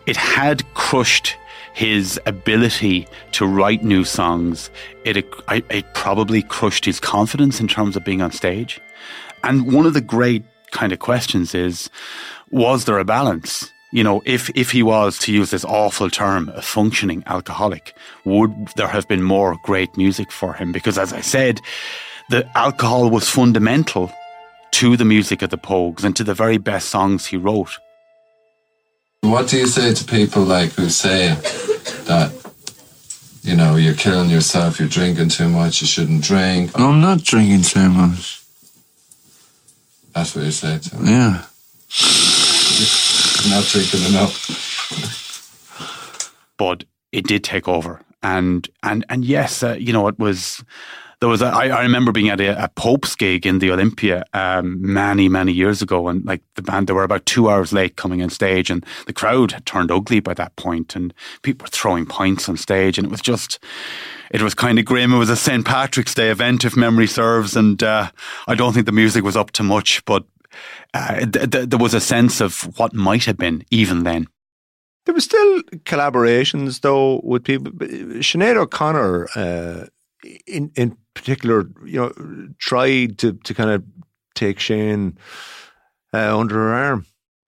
it 0.06 0.18
had 0.18 0.64
crushed 0.76 1.36
his 1.76 2.18
ability 2.26 3.06
to 3.34 3.46
write 3.46 3.84
new 3.84 4.06
songs, 4.06 4.70
it, 5.04 5.18
it 5.18 5.94
probably 5.94 6.42
crushed 6.42 6.86
his 6.86 7.02
confidence 7.02 7.60
in 7.60 7.68
terms 7.68 7.98
of 7.98 8.06
being 8.06 8.22
on 8.22 8.32
stage. 8.32 8.80
And 9.44 9.72
one 9.74 9.86
of 9.86 9.94
the 9.94 10.00
great 10.00 10.46
kind 10.72 10.94
of 10.94 11.00
questions 11.00 11.54
is, 11.54 11.90
was 12.50 12.86
there 12.86 12.98
a 12.98 13.04
balance? 13.04 13.70
You 13.92 14.06
know, 14.06 14.22
if, 14.26 14.50
if 14.56 14.72
he 14.72 14.84
was, 14.84 15.20
to 15.20 15.34
use 15.34 15.52
this 15.52 15.66
awful 15.66 16.10
term, 16.10 16.50
a 16.56 16.62
functioning 16.62 17.24
alcoholic, 17.28 17.94
would 18.24 18.54
there 18.78 18.88
have 18.88 19.08
been 19.10 19.22
more 19.22 19.58
great 19.64 19.96
music 19.98 20.32
for 20.32 20.54
him? 20.54 20.72
Because 20.72 20.98
as 20.98 21.12
I 21.12 21.20
said, 21.20 21.60
the 22.30 22.48
alcohol 22.58 23.10
was 23.10 23.30
fundamental 23.30 24.10
to 24.72 24.96
the 24.96 25.06
music 25.06 25.42
of 25.42 25.50
the 25.50 25.58
Pogues 25.58 26.06
and 26.06 26.16
to 26.16 26.24
the 26.24 26.34
very 26.34 26.58
best 26.58 26.88
songs 26.88 27.26
he 27.26 27.36
wrote. 27.36 27.80
What 29.32 29.50
do 29.50 29.58
you 29.58 29.68
say 29.68 29.94
to 29.94 30.06
people 30.06 30.44
like 30.44 30.72
who 30.74 30.90
say 30.90 31.36
that 32.06 32.32
you 33.42 33.56
know 33.56 33.76
you're 33.76 33.96
killing 33.96 34.30
yourself, 34.30 34.80
you're 34.80 34.88
drinking 34.88 35.30
too 35.30 35.50
much, 35.50 35.82
you 35.82 35.88
shouldn't 35.88 36.24
drink? 36.24 36.78
No, 36.78 36.90
I'm 36.90 37.02
not 37.02 37.24
drinking 37.24 37.64
too 37.64 37.90
much. 37.90 38.44
That's 40.14 40.36
what 40.36 40.46
you 40.46 40.52
say 40.52 40.78
to 40.78 40.90
them. 40.92 41.06
Yeah. 41.06 41.44
not 43.50 43.66
drinking 43.66 44.04
enough. 44.06 44.52
But 46.58 46.84
it 47.12 47.28
did 47.28 47.44
take 47.44 47.68
over, 47.68 48.02
and 48.24 48.70
and 48.84 49.06
and 49.10 49.26
yes, 49.26 49.64
uh, 49.64 49.76
you 49.80 49.92
know 49.92 50.08
it 50.08 50.20
was 50.20 50.64
there 51.26 51.32
was 51.32 51.42
a, 51.42 51.48
I, 51.48 51.70
I 51.70 51.82
remember 51.82 52.12
being 52.12 52.30
at 52.30 52.40
a, 52.40 52.66
a 52.66 52.68
Pope's 52.68 53.16
gig 53.16 53.48
in 53.48 53.58
the 53.58 53.72
Olympia 53.72 54.26
um, 54.36 54.78
many 54.80 55.28
many 55.28 55.54
years 55.54 55.82
ago, 55.82 56.08
and 56.08 56.24
like 56.24 56.44
the 56.54 56.62
band, 56.62 56.86
they 56.86 56.94
were 56.94 57.04
about 57.04 57.26
two 57.26 57.50
hours 57.50 57.74
late 57.74 57.96
coming 57.96 58.22
on 58.22 58.30
stage, 58.30 58.70
and 58.70 58.86
the 59.08 59.14
crowd 59.14 59.52
had 59.52 59.66
turned 59.66 59.90
ugly 59.90 60.20
by 60.20 60.36
that 60.36 60.56
point, 60.56 60.96
and 60.96 61.16
people 61.42 61.66
were 61.66 61.70
throwing 61.70 62.06
pints 62.06 62.48
on 62.48 62.58
stage, 62.58 63.00
and 63.00 63.08
it 63.08 63.12
was 63.12 63.22
just. 63.22 63.58
It 64.30 64.42
was 64.42 64.54
kind 64.54 64.78
of 64.78 64.86
grim. 64.86 65.14
It 65.14 65.18
was 65.18 65.30
a 65.30 65.36
St. 65.36 65.66
Patrick's 65.66 66.14
Day 66.14 66.30
event, 66.30 66.66
if 66.66 66.76
memory 66.76 67.08
serves, 67.08 67.56
and 67.56 67.82
uh, 67.82 68.12
I 68.48 68.54
don't 68.54 68.74
think 68.74 68.86
the 68.86 68.92
music 68.92 69.24
was 69.24 69.38
up 69.38 69.52
to 69.52 69.64
much, 69.64 70.04
but 70.06 70.26
uh, 70.94 71.26
th- 71.26 71.52
th- 71.52 71.70
there 71.70 71.80
was 71.80 71.94
a 71.94 72.02
sense 72.02 72.42
of 72.42 72.78
what 72.78 72.94
might 72.94 73.26
have 73.26 73.38
been 73.38 73.64
even 73.72 74.04
then. 74.04 74.28
There 75.06 75.14
were 75.14 75.22
still 75.22 75.62
collaborations, 75.86 76.82
though, 76.82 77.22
with 77.24 77.44
people. 77.44 77.72
Sinead 77.72 78.58
O'Connor, 78.58 79.28
uh, 79.36 79.86
in 80.48 80.72
in 80.76 80.98
particular, 81.14 81.68
you 81.86 82.00
know, 82.00 82.50
tried 82.60 83.18
to 83.20 83.34
to 83.34 83.54
kind 83.54 83.70
of 83.70 83.84
take 84.34 84.60
Shane 84.60 85.18
uh, 86.14 86.38
under 86.38 86.56
her 86.56 86.74
arm. 86.74 87.06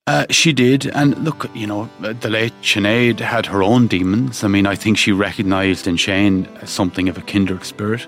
Uh, 0.07 0.25
she 0.29 0.53
did, 0.53 0.85
and 0.95 1.17
look, 1.25 1.53
you 1.53 1.67
know, 1.67 1.89
the 1.99 2.29
late 2.29 2.53
Sinead 2.61 3.19
had 3.19 3.45
her 3.45 3.61
own 3.61 3.87
demons. 3.87 4.41
I 4.41 4.47
mean, 4.47 4.65
I 4.65 4.73
think 4.73 4.97
she 4.97 5.11
recognised 5.11 5.85
in 5.85 5.97
Shane 5.97 6.47
something 6.65 7.09
of 7.09 7.17
a 7.17 7.21
kindred 7.21 7.65
spirit. 7.65 8.07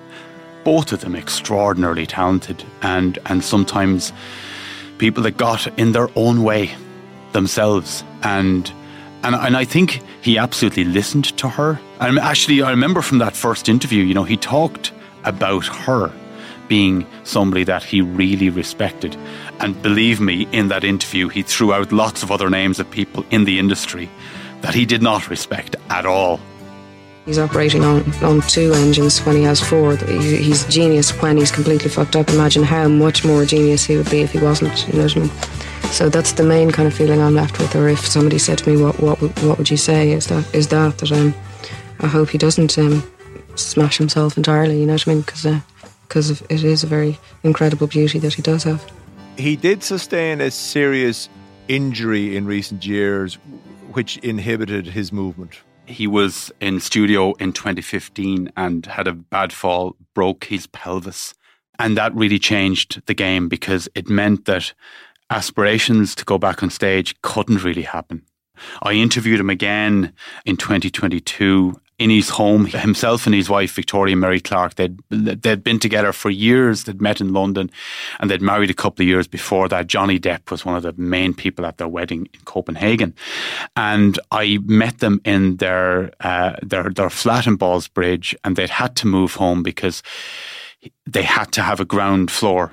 Both 0.64 0.92
of 0.92 1.02
them 1.02 1.14
extraordinarily 1.14 2.06
talented, 2.06 2.64
and 2.80 3.18
and 3.26 3.44
sometimes 3.44 4.14
people 4.96 5.22
that 5.24 5.36
got 5.36 5.66
in 5.78 5.92
their 5.92 6.08
own 6.16 6.42
way 6.42 6.74
themselves, 7.32 8.02
and 8.22 8.72
and 9.22 9.34
and 9.34 9.56
I 9.56 9.64
think 9.64 10.02
he 10.22 10.38
absolutely 10.38 10.84
listened 10.84 11.36
to 11.38 11.48
her. 11.48 11.80
And 12.00 12.18
actually, 12.18 12.62
I 12.62 12.70
remember 12.70 13.02
from 13.02 13.18
that 13.18 13.36
first 13.36 13.68
interview, 13.68 14.04
you 14.04 14.14
know, 14.14 14.24
he 14.24 14.36
talked 14.36 14.92
about 15.24 15.66
her 15.66 16.12
being 16.68 17.04
somebody 17.24 17.64
that 17.64 17.82
he 17.82 18.00
really 18.00 18.48
respected. 18.48 19.16
And 19.58 19.82
believe 19.82 20.20
me, 20.20 20.46
in 20.52 20.68
that 20.68 20.84
interview, 20.84 21.28
he 21.28 21.42
threw 21.42 21.74
out 21.74 21.90
lots 21.92 22.22
of 22.22 22.30
other 22.30 22.48
names 22.48 22.78
of 22.78 22.88
people 22.90 23.24
in 23.30 23.44
the 23.44 23.58
industry 23.58 24.08
that 24.60 24.72
he 24.72 24.86
did 24.86 25.02
not 25.02 25.28
respect 25.28 25.74
at 25.88 26.06
all. 26.06 26.40
He's 27.26 27.38
operating 27.38 27.84
on, 27.84 28.10
on 28.22 28.40
two 28.42 28.72
engines 28.72 29.18
when 29.26 29.36
he 29.36 29.42
has 29.42 29.60
four. 29.60 29.96
He's 29.96 30.64
genius 30.66 31.10
when 31.20 31.36
he's 31.36 31.50
completely 31.50 31.90
fucked 31.90 32.16
up. 32.16 32.28
Imagine 32.30 32.62
how 32.62 32.88
much 32.88 33.24
more 33.24 33.44
genius 33.44 33.84
he 33.84 33.96
would 33.96 34.10
be 34.10 34.20
if 34.22 34.32
he 34.32 34.38
wasn't. 34.38 34.86
You 34.88 34.94
know 34.94 35.04
what 35.04 35.16
I 35.16 35.20
mean? 35.20 35.30
So 35.90 36.08
that's 36.08 36.32
the 36.32 36.44
main 36.44 36.70
kind 36.70 36.86
of 36.86 36.94
feeling 36.94 37.20
I'm 37.20 37.34
left 37.34 37.58
with. 37.58 37.74
Or 37.74 37.88
if 37.88 38.06
somebody 38.06 38.38
said 38.38 38.58
to 38.58 38.70
me, 38.70 38.82
"What 38.82 39.00
what 39.00 39.20
what 39.20 39.58
would 39.58 39.70
you 39.70 39.76
say?" 39.76 40.12
Is 40.12 40.26
that 40.28 40.54
is 40.54 40.68
that 40.68 40.98
that 40.98 41.12
um, 41.12 41.34
I 41.98 42.06
hope 42.06 42.30
he 42.30 42.38
doesn't 42.38 42.78
um, 42.78 43.02
smash 43.56 43.98
himself 43.98 44.36
entirely. 44.36 44.80
You 44.80 44.86
know 44.86 44.94
what 44.94 45.08
I 45.08 45.10
mean? 45.10 45.22
Because 45.22 45.46
because 46.02 46.42
uh, 46.42 46.46
it 46.48 46.64
is 46.64 46.84
a 46.84 46.86
very 46.86 47.18
incredible 47.42 47.86
beauty 47.86 48.18
that 48.20 48.34
he 48.34 48.42
does 48.42 48.64
have. 48.64 48.90
He 49.36 49.56
did 49.56 49.82
sustain 49.82 50.40
a 50.40 50.50
serious 50.50 51.28
injury 51.68 52.36
in 52.36 52.46
recent 52.46 52.84
years, 52.84 53.34
which 53.92 54.16
inhibited 54.18 54.86
his 54.86 55.12
movement. 55.12 55.60
He 55.86 56.06
was 56.06 56.52
in 56.60 56.80
studio 56.80 57.32
in 57.34 57.52
2015 57.52 58.52
and 58.56 58.86
had 58.86 59.08
a 59.08 59.12
bad 59.12 59.52
fall, 59.52 59.96
broke 60.14 60.44
his 60.44 60.66
pelvis. 60.68 61.34
And 61.78 61.96
that 61.96 62.14
really 62.14 62.38
changed 62.38 63.02
the 63.06 63.14
game 63.14 63.48
because 63.48 63.88
it 63.94 64.08
meant 64.08 64.44
that 64.44 64.74
aspirations 65.30 66.14
to 66.16 66.24
go 66.24 66.38
back 66.38 66.62
on 66.62 66.70
stage 66.70 67.14
couldn't 67.22 67.64
really 67.64 67.82
happen. 67.82 68.22
I 68.82 68.92
interviewed 68.92 69.40
him 69.40 69.50
again 69.50 70.12
in 70.44 70.56
2022 70.56 71.80
in 72.00 72.08
his 72.08 72.30
home. 72.30 72.64
Himself 72.64 73.26
and 73.26 73.34
his 73.34 73.50
wife, 73.50 73.74
Victoria 73.74 74.16
Mary 74.16 74.40
Clark, 74.40 74.74
they'd, 74.74 74.98
they'd 75.10 75.62
been 75.62 75.78
together 75.78 76.12
for 76.12 76.30
years. 76.30 76.84
They'd 76.84 77.00
met 77.00 77.20
in 77.20 77.32
London 77.32 77.70
and 78.18 78.30
they'd 78.30 78.40
married 78.40 78.70
a 78.70 78.74
couple 78.74 79.02
of 79.02 79.08
years 79.08 79.28
before 79.28 79.68
that. 79.68 79.86
Johnny 79.86 80.18
Depp 80.18 80.50
was 80.50 80.64
one 80.64 80.76
of 80.76 80.82
the 80.82 80.94
main 80.94 81.34
people 81.34 81.66
at 81.66 81.76
their 81.76 81.88
wedding 81.88 82.26
in 82.32 82.40
Copenhagen. 82.46 83.14
And 83.76 84.18
I 84.30 84.58
met 84.64 84.98
them 84.98 85.20
in 85.26 85.58
their, 85.58 86.12
uh, 86.20 86.56
their, 86.62 86.88
their 86.88 87.10
flat 87.10 87.46
in 87.46 87.58
Ballsbridge 87.58 88.34
and 88.44 88.56
they'd 88.56 88.70
had 88.70 88.96
to 88.96 89.06
move 89.06 89.34
home 89.34 89.62
because 89.62 90.02
they 91.06 91.22
had 91.22 91.52
to 91.52 91.62
have 91.62 91.80
a 91.80 91.84
ground 91.84 92.30
floor 92.30 92.72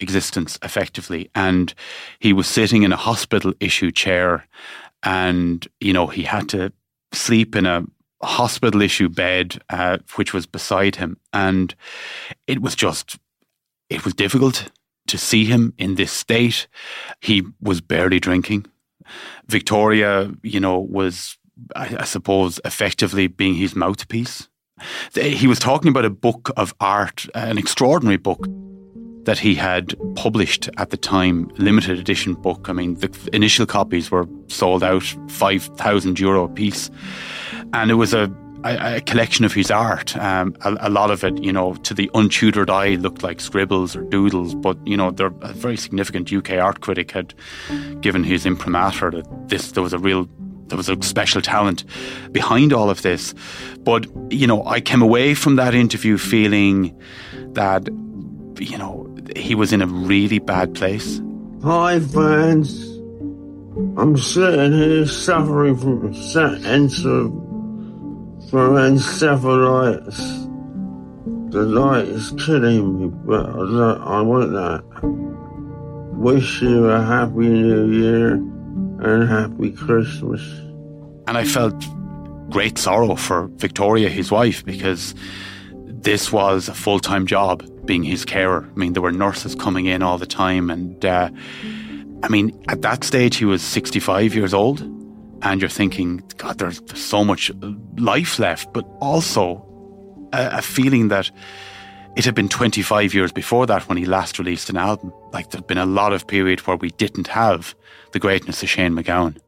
existence 0.00 0.58
effectively. 0.62 1.30
And 1.34 1.74
he 2.18 2.32
was 2.32 2.46
sitting 2.46 2.82
in 2.82 2.92
a 2.92 2.96
hospital 2.96 3.52
issue 3.60 3.90
chair 3.90 4.46
and, 5.02 5.66
you 5.80 5.92
know, 5.92 6.06
he 6.06 6.22
had 6.22 6.48
to 6.50 6.72
sleep 7.12 7.54
in 7.54 7.66
a 7.66 7.84
hospital 8.22 8.82
issue 8.82 9.08
bed, 9.08 9.60
uh, 9.70 9.98
which 10.16 10.34
was 10.34 10.46
beside 10.46 10.96
him. 10.96 11.18
And 11.32 11.74
it 12.46 12.60
was 12.60 12.74
just, 12.74 13.18
it 13.88 14.04
was 14.04 14.14
difficult 14.14 14.70
to 15.06 15.18
see 15.18 15.44
him 15.44 15.72
in 15.78 15.94
this 15.94 16.12
state. 16.12 16.66
He 17.20 17.42
was 17.60 17.80
barely 17.80 18.20
drinking. 18.20 18.66
Victoria, 19.46 20.32
you 20.42 20.60
know, 20.60 20.78
was, 20.78 21.38
I, 21.74 21.96
I 22.00 22.04
suppose, 22.04 22.60
effectively 22.64 23.26
being 23.26 23.54
his 23.54 23.74
mouthpiece. 23.74 24.48
He 25.14 25.46
was 25.46 25.58
talking 25.58 25.88
about 25.88 26.04
a 26.04 26.10
book 26.10 26.50
of 26.56 26.74
art, 26.80 27.26
an 27.34 27.58
extraordinary 27.58 28.16
book 28.18 28.46
that 29.28 29.38
he 29.38 29.54
had 29.54 29.94
published 30.14 30.70
at 30.78 30.88
the 30.88 30.96
time, 30.96 31.52
limited 31.58 31.98
edition 31.98 32.32
book. 32.32 32.70
I 32.70 32.72
mean, 32.72 32.94
the 32.94 33.10
initial 33.34 33.66
copies 33.66 34.10
were 34.10 34.26
sold 34.46 34.82
out 34.82 35.02
5,000 35.28 36.18
euro 36.18 36.44
a 36.44 36.48
piece. 36.48 36.90
And 37.74 37.90
it 37.90 37.96
was 37.96 38.14
a, 38.14 38.34
a, 38.64 38.96
a 38.96 39.00
collection 39.02 39.44
of 39.44 39.52
his 39.52 39.70
art. 39.70 40.16
Um, 40.16 40.56
a, 40.62 40.78
a, 40.80 40.88
lot 40.88 41.10
of 41.10 41.24
it, 41.24 41.44
you 41.44 41.52
know, 41.52 41.74
to 41.74 41.92
the 41.92 42.10
untutored 42.14 42.70
eye 42.70 42.94
looked 42.94 43.22
like 43.22 43.42
scribbles 43.42 43.94
or 43.94 44.00
doodles, 44.04 44.54
but, 44.54 44.78
you 44.86 44.96
know, 44.96 45.10
there, 45.10 45.30
a 45.42 45.52
very 45.52 45.76
significant 45.76 46.32
UK 46.32 46.52
art 46.52 46.80
critic 46.80 47.10
had 47.10 47.34
given 48.00 48.24
his 48.24 48.46
imprimatur 48.46 49.10
that 49.10 49.48
this, 49.50 49.72
there 49.72 49.82
was 49.82 49.92
a 49.92 49.98
real 49.98 50.26
there 50.68 50.78
was 50.78 50.88
a 50.88 51.02
special 51.02 51.42
talent 51.42 51.84
behind 52.32 52.72
all 52.72 52.88
of 52.88 53.00
this. 53.00 53.34
But, 53.80 54.06
you 54.30 54.46
know, 54.46 54.64
I 54.66 54.80
came 54.80 55.00
away 55.02 55.34
from 55.34 55.56
that 55.56 55.74
interview 55.74 56.16
feeling 56.18 56.98
that, 57.52 57.88
you 58.58 58.76
know, 58.76 59.07
he 59.36 59.54
was 59.54 59.72
in 59.72 59.82
a 59.82 59.86
really 59.86 60.38
bad 60.38 60.74
place. 60.74 61.20
Hi, 61.62 62.00
friends. 62.00 62.84
I'm 63.96 64.16
sitting 64.16 64.72
here 64.72 65.06
suffering 65.06 65.76
from 65.76 66.12
cancer 66.12 67.30
from 68.50 68.74
encephalitis. 68.74 70.46
The 71.50 71.62
light 71.62 72.08
is 72.08 72.32
killing 72.44 73.00
me, 73.00 73.08
but 73.24 73.46
I, 73.46 73.52
don't, 73.52 74.00
I 74.02 74.20
want 74.22 74.52
that. 74.52 74.82
Wish 76.14 76.62
you 76.62 76.86
a 76.86 77.02
happy 77.02 77.48
new 77.48 77.90
year 77.90 78.32
and 78.32 79.28
happy 79.28 79.72
Christmas. 79.72 80.40
And 81.26 81.36
I 81.36 81.44
felt 81.44 81.74
great 82.50 82.78
sorrow 82.78 83.14
for 83.14 83.48
Victoria, 83.56 84.08
his 84.08 84.30
wife, 84.30 84.64
because 84.64 85.14
this 85.72 86.32
was 86.32 86.68
a 86.68 86.74
full 86.74 86.98
time 86.98 87.26
job 87.26 87.62
being 87.88 88.04
his 88.04 88.24
carer. 88.24 88.68
I 88.70 88.78
mean, 88.78 88.92
there 88.92 89.02
were 89.02 89.10
nurses 89.10 89.56
coming 89.56 89.86
in 89.86 90.02
all 90.02 90.18
the 90.18 90.26
time. 90.26 90.70
And 90.70 91.04
uh, 91.04 91.30
I 92.22 92.28
mean, 92.28 92.62
at 92.68 92.82
that 92.82 93.02
stage, 93.02 93.36
he 93.38 93.46
was 93.46 93.62
65 93.62 94.34
years 94.34 94.54
old. 94.54 94.82
And 95.40 95.60
you're 95.60 95.70
thinking, 95.70 96.22
God, 96.36 96.58
there's 96.58 96.80
so 96.94 97.24
much 97.24 97.50
life 97.96 98.38
left, 98.38 98.72
but 98.72 98.84
also 99.00 99.64
a, 100.32 100.58
a 100.58 100.62
feeling 100.62 101.08
that 101.08 101.30
it 102.16 102.24
had 102.24 102.34
been 102.34 102.48
25 102.48 103.14
years 103.14 103.32
before 103.32 103.66
that 103.66 103.88
when 103.88 103.96
he 103.96 104.04
last 104.04 104.38
released 104.38 104.68
an 104.68 104.76
album. 104.76 105.12
Like 105.32 105.50
there'd 105.50 105.66
been 105.66 105.78
a 105.78 105.86
lot 105.86 106.12
of 106.12 106.26
period 106.26 106.60
where 106.66 106.76
we 106.76 106.90
didn't 106.90 107.28
have 107.28 107.74
the 108.12 108.18
greatness 108.18 108.62
of 108.62 108.68
Shane 108.68 108.94
MacGowan. 108.94 109.38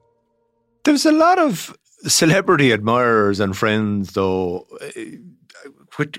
There 0.84 0.92
was 0.92 1.04
a 1.04 1.12
lot 1.12 1.38
of 1.38 1.76
celebrity 2.04 2.72
admirers 2.72 3.40
and 3.40 3.54
friends, 3.56 4.12
though, 4.12 4.66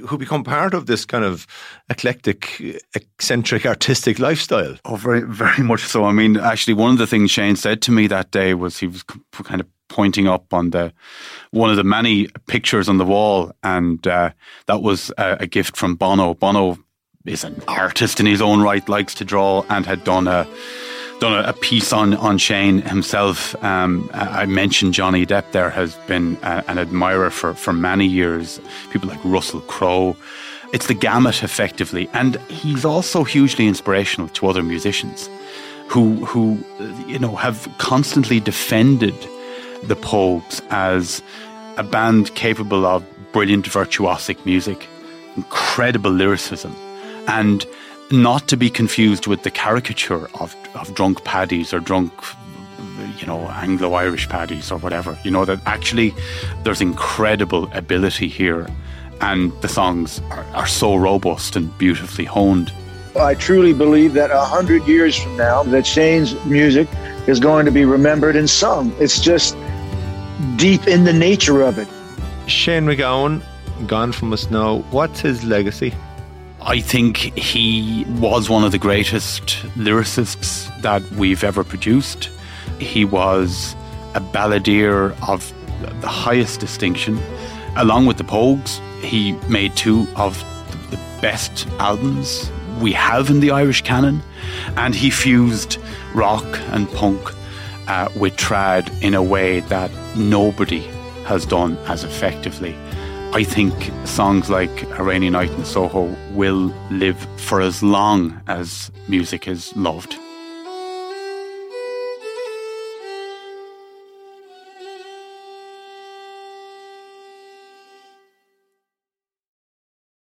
who 0.08 0.18
become 0.18 0.44
part 0.44 0.74
of 0.74 0.86
this 0.86 1.06
kind 1.06 1.24
of 1.24 1.48
eclectic, 1.90 2.62
eccentric, 2.94 3.66
artistic 3.66 4.20
lifestyle. 4.20 4.78
Oh, 4.86 4.96
very, 4.96 5.22
very 5.22 5.64
much 5.64 5.84
so. 5.84 6.06
I 6.06 6.12
mean, 6.12 6.38
actually, 6.38 6.74
one 6.74 6.92
of 6.92 6.98
the 6.98 7.08
things 7.08 7.32
Shane 7.32 7.56
said 7.56 7.82
to 7.84 7.92
me 7.92 8.08
that 8.08 8.32
day 8.32 8.54
was 8.54 8.78
he 8.78 8.88
was 8.88 9.04
kind 9.04 9.62
of 9.62 9.68
pointing 9.90 10.28
up 10.28 10.54
on 10.54 10.70
the 10.70 10.94
one 11.52 11.70
of 11.70 11.76
the 11.76 11.84
many 11.84 12.28
pictures 12.48 12.88
on 12.88 12.98
the 12.98 13.06
wall, 13.06 13.52
and 13.64 14.06
uh, 14.08 14.32
that 14.68 14.82
was 14.82 15.12
a, 15.18 15.38
a 15.42 15.48
gift 15.48 15.76
from 15.76 15.96
Bono. 15.96 16.34
Bono 16.34 16.78
is 17.26 17.44
an 17.44 17.62
artist 17.68 18.20
in 18.20 18.26
his 18.26 18.42
own 18.42 18.62
right, 18.62 18.88
likes 18.90 19.14
to 19.16 19.26
draw, 19.26 19.64
and 19.70 19.86
had 19.86 20.04
done 20.04 20.28
a 20.28 20.48
done 21.22 21.34
a, 21.34 21.50
a 21.50 21.54
piece 21.54 21.94
on 21.94 22.16
on 22.16 22.38
Shane 22.38 22.82
himself. 22.82 23.56
Um, 23.64 24.10
I 24.14 24.46
mentioned 24.46 24.94
Johnny 24.94 25.26
Depp 25.26 25.52
there 25.52 25.70
has 25.70 25.96
been 26.08 26.38
a, 26.42 26.64
an 26.68 26.78
admirer 26.78 27.30
for 27.30 27.54
for 27.54 27.72
many 27.72 28.06
years. 28.06 28.60
People 28.90 29.08
like 29.08 29.24
Russell 29.24 29.62
Crowe. 29.62 30.18
It's 30.74 30.88
the 30.88 30.94
gamut, 30.94 31.44
effectively, 31.44 32.10
and 32.14 32.38
he's 32.50 32.86
also 32.86 33.24
hugely 33.24 33.68
inspirational 33.68 34.30
to 34.30 34.48
other 34.48 34.64
musicians, 34.64 35.30
who 35.88 36.26
who 36.26 36.58
you 37.08 37.20
know 37.20 37.36
have 37.36 37.70
constantly 37.78 38.40
defended 38.40 39.16
the 39.84 39.96
Pogues 39.96 40.62
as 40.70 41.22
a 41.78 41.84
band 41.84 42.34
capable 42.36 42.86
of 42.86 43.04
brilliant 43.32 43.66
virtuosic 43.66 44.46
music, 44.46 44.88
incredible 45.36 46.12
lyricism, 46.12 46.74
and 47.28 47.66
not 48.12 48.48
to 48.48 48.58
be 48.58 48.70
confused 48.70 49.28
with 49.28 49.44
the 49.44 49.52
caricature 49.52 50.28
of, 50.40 50.56
of 50.76 50.94
drunk 50.94 51.24
paddies 51.24 51.74
or 51.74 51.80
drunk 51.80 52.14
you 53.18 53.28
know 53.28 53.40
Anglo-Irish 53.50 54.30
paddies 54.30 54.72
or 54.72 54.78
whatever. 54.80 55.18
You 55.24 55.32
know 55.32 55.46
that 55.46 55.60
actually 55.66 56.14
there's 56.64 56.82
incredible 56.82 57.72
ability 57.74 58.28
here 58.28 58.68
and 59.22 59.52
the 59.62 59.68
songs 59.68 60.22
are, 60.32 60.46
are 60.54 60.68
so 60.68 60.96
robust 60.96 61.56
and 61.56 61.76
beautifully 61.78 62.26
honed. 62.26 62.74
I 63.20 63.36
truly 63.36 63.74
believe 63.74 64.14
that 64.14 64.32
a 64.32 64.42
hundred 64.42 64.88
years 64.88 65.16
from 65.18 65.38
now 65.38 65.64
that 65.64 65.86
Shane's 65.86 66.34
music 66.46 66.88
is 67.28 67.40
going 67.40 67.66
to 67.66 67.72
be 67.72 67.86
remembered 67.86 68.36
and 68.36 68.50
sung. 68.50 68.94
It's 69.00 69.20
just 69.20 69.56
deep 70.56 70.88
in 70.88 71.04
the 71.04 71.14
nature 71.14 71.62
of 71.62 71.78
it. 71.78 71.88
Shane 72.48 72.86
MacGowan, 72.86 73.44
gone 73.88 74.12
from 74.12 74.32
us 74.32 74.50
now 74.50 74.80
what's 74.92 75.22
his 75.22 75.44
legacy 75.44 75.94
I 76.64 76.80
think 76.80 77.18
he 77.18 78.06
was 78.20 78.50
one 78.50 78.64
of 78.64 78.72
the 78.72 78.78
greatest 78.78 79.44
lyricists 79.76 80.70
that 80.82 81.02
we've 81.14 81.44
ever 81.44 81.64
produced. 81.64 82.30
He 82.80 83.04
was 83.04 83.76
a 84.14 84.22
balladeer 84.22 85.16
of 85.28 85.52
the 86.02 86.08
highest 86.08 86.60
distinction. 86.60 87.20
Along 87.76 88.06
with 88.06 88.18
the 88.18 88.24
Pogues, 88.24 88.80
he 89.02 89.32
made 89.50 89.76
two 89.76 90.08
of 90.16 90.38
the 90.92 90.98
best 91.20 91.68
albums 91.80 92.52
we 92.80 92.92
have 92.92 93.32
in 93.32 93.40
the 93.40 93.50
Irish 93.50 93.82
canon, 93.82 94.22
and 94.78 94.94
he 94.94 95.10
fused 95.10 95.80
rock 96.14 96.46
and 96.72 96.90
punk 96.92 97.22
uh, 97.88 98.10
with 98.16 98.36
trad 98.38 98.88
in 99.02 99.16
a 99.16 99.24
way 99.24 99.62
that 99.62 99.92
nobody 100.16 100.82
has 101.26 101.46
done 101.46 101.76
as 101.88 102.04
effectively. 102.04 102.76
I 103.34 103.46
think 103.46 103.74
songs 104.04 104.50
like 104.50 104.84
A 105.00 105.04
Rainy 105.04 105.30
Night 105.30 105.52
in 105.52 105.64
Soho 105.64 106.14
will 106.34 106.74
live 106.92 107.16
for 107.38 107.62
as 107.62 107.82
long 107.82 108.42
as 108.46 108.92
music 109.08 109.48
is 109.48 109.74
loved. 109.78 110.18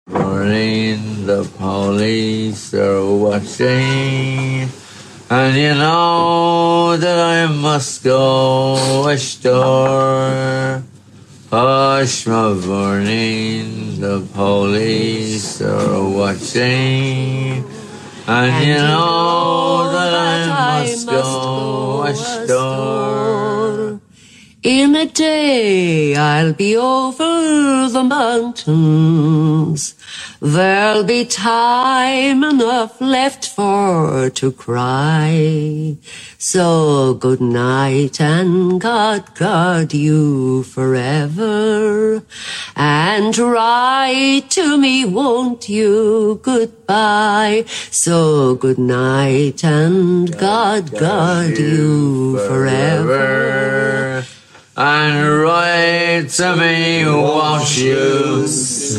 Morning, 0.08 1.26
the 1.26 1.44
police 1.58 2.72
are 2.72 3.04
watching, 3.14 4.70
and 5.28 5.54
you 5.54 5.74
know 5.74 6.96
that 6.96 7.18
I 7.18 7.46
must 7.52 8.02
go 8.02 9.06
ashore. 9.06 10.82
Hush, 11.48 12.26
my 12.26 12.54
burning, 12.54 14.00
the 14.00 14.20
police 14.34 15.62
are 15.62 16.02
watching, 16.02 17.64
and 18.26 18.66
you 18.66 18.74
know 18.74 19.92
that 19.92 20.12
I 20.12 20.86
must 20.86 21.06
go 21.06 22.02
ashore. 22.02 24.00
In 24.64 24.96
a 24.96 25.06
day 25.06 26.16
I'll 26.16 26.52
be 26.52 26.76
over 26.76 27.88
the 27.90 28.02
mountains. 28.02 29.94
There'll 30.40 31.04
be 31.04 31.24
time 31.24 32.44
enough 32.44 33.00
left 33.00 33.48
for 33.48 34.30
to 34.30 34.52
cry. 34.52 35.96
So 36.38 37.14
good 37.14 37.40
night 37.40 38.20
and 38.20 38.80
God 38.80 39.34
guard 39.34 39.94
you 39.94 40.62
forever. 40.62 42.22
And 42.76 43.36
write 43.36 44.50
to 44.50 44.76
me, 44.78 45.04
won't 45.04 45.68
you? 45.68 46.40
Goodbye. 46.42 47.64
So 47.90 48.54
good 48.54 48.78
night 48.78 49.64
and 49.64 50.36
God 50.36 50.92
guard 50.92 51.58
you 51.58 52.38
forever. 52.46 54.26
And 54.78 55.40
write 55.40 56.28
to 56.36 56.54
me, 56.54 57.06
won't 57.06 57.78
you? 57.78 58.46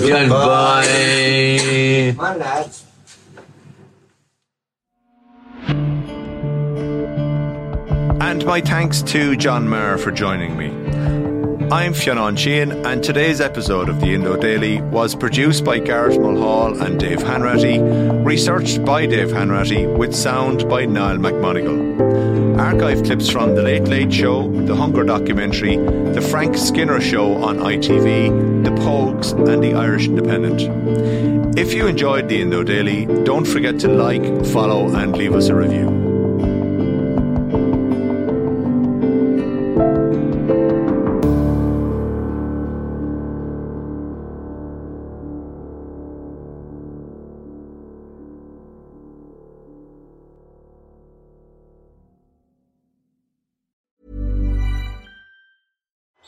Goodbye. 0.08 0.88
My. 2.18 2.68
And 8.20 8.44
my 8.44 8.60
thanks 8.60 9.04
to 9.04 9.36
John 9.36 9.68
Meagher 9.68 10.00
for 10.00 10.10
joining 10.10 10.58
me. 10.58 10.70
I'm 11.70 11.94
Fionnán 11.94 12.38
Sheahan, 12.38 12.84
and 12.84 13.04
today's 13.04 13.40
episode 13.40 13.88
of 13.88 14.00
the 14.02 14.16
Indo 14.16 14.36
Daily 14.36 14.82
was 14.82 15.14
produced 15.14 15.64
by 15.64 15.78
Garrett 15.78 16.20
Mulhall 16.20 16.82
and 16.82 17.00
Dave 17.00 17.20
Hanratty, 17.20 18.26
researched 18.26 18.84
by 18.84 19.06
Dave 19.06 19.28
Hanratty, 19.28 19.96
with 19.96 20.16
sound 20.16 20.68
by 20.68 20.86
Niall 20.86 21.18
McMonigal. 21.18 22.47
Archive 22.60 23.04
clips 23.04 23.30
from 23.30 23.54
The 23.54 23.62
Late 23.62 23.88
Late 23.88 24.12
Show, 24.12 24.50
The 24.66 24.76
Hunger 24.76 25.04
documentary, 25.04 25.78
The 25.78 26.22
Frank 26.22 26.58
Skinner 26.58 27.00
Show 27.00 27.36
on 27.36 27.58
ITV, 27.58 28.64
The 28.64 28.72
Pogues, 28.82 29.32
and 29.48 29.64
The 29.64 29.76
Irish 29.76 30.08
Independent. 30.08 31.58
If 31.58 31.74
you 31.74 31.86
enjoyed 31.86 32.30
the 32.30 32.42
Indo 32.42 32.64
Daily, 32.64 33.06
don't 33.24 33.46
forget 33.46 33.80
to 33.82 33.88
like, 33.88 34.46
follow, 34.48 34.90
and 34.96 35.16
leave 35.16 35.36
us 35.36 35.50
a 35.50 35.56
review. 35.56 36.07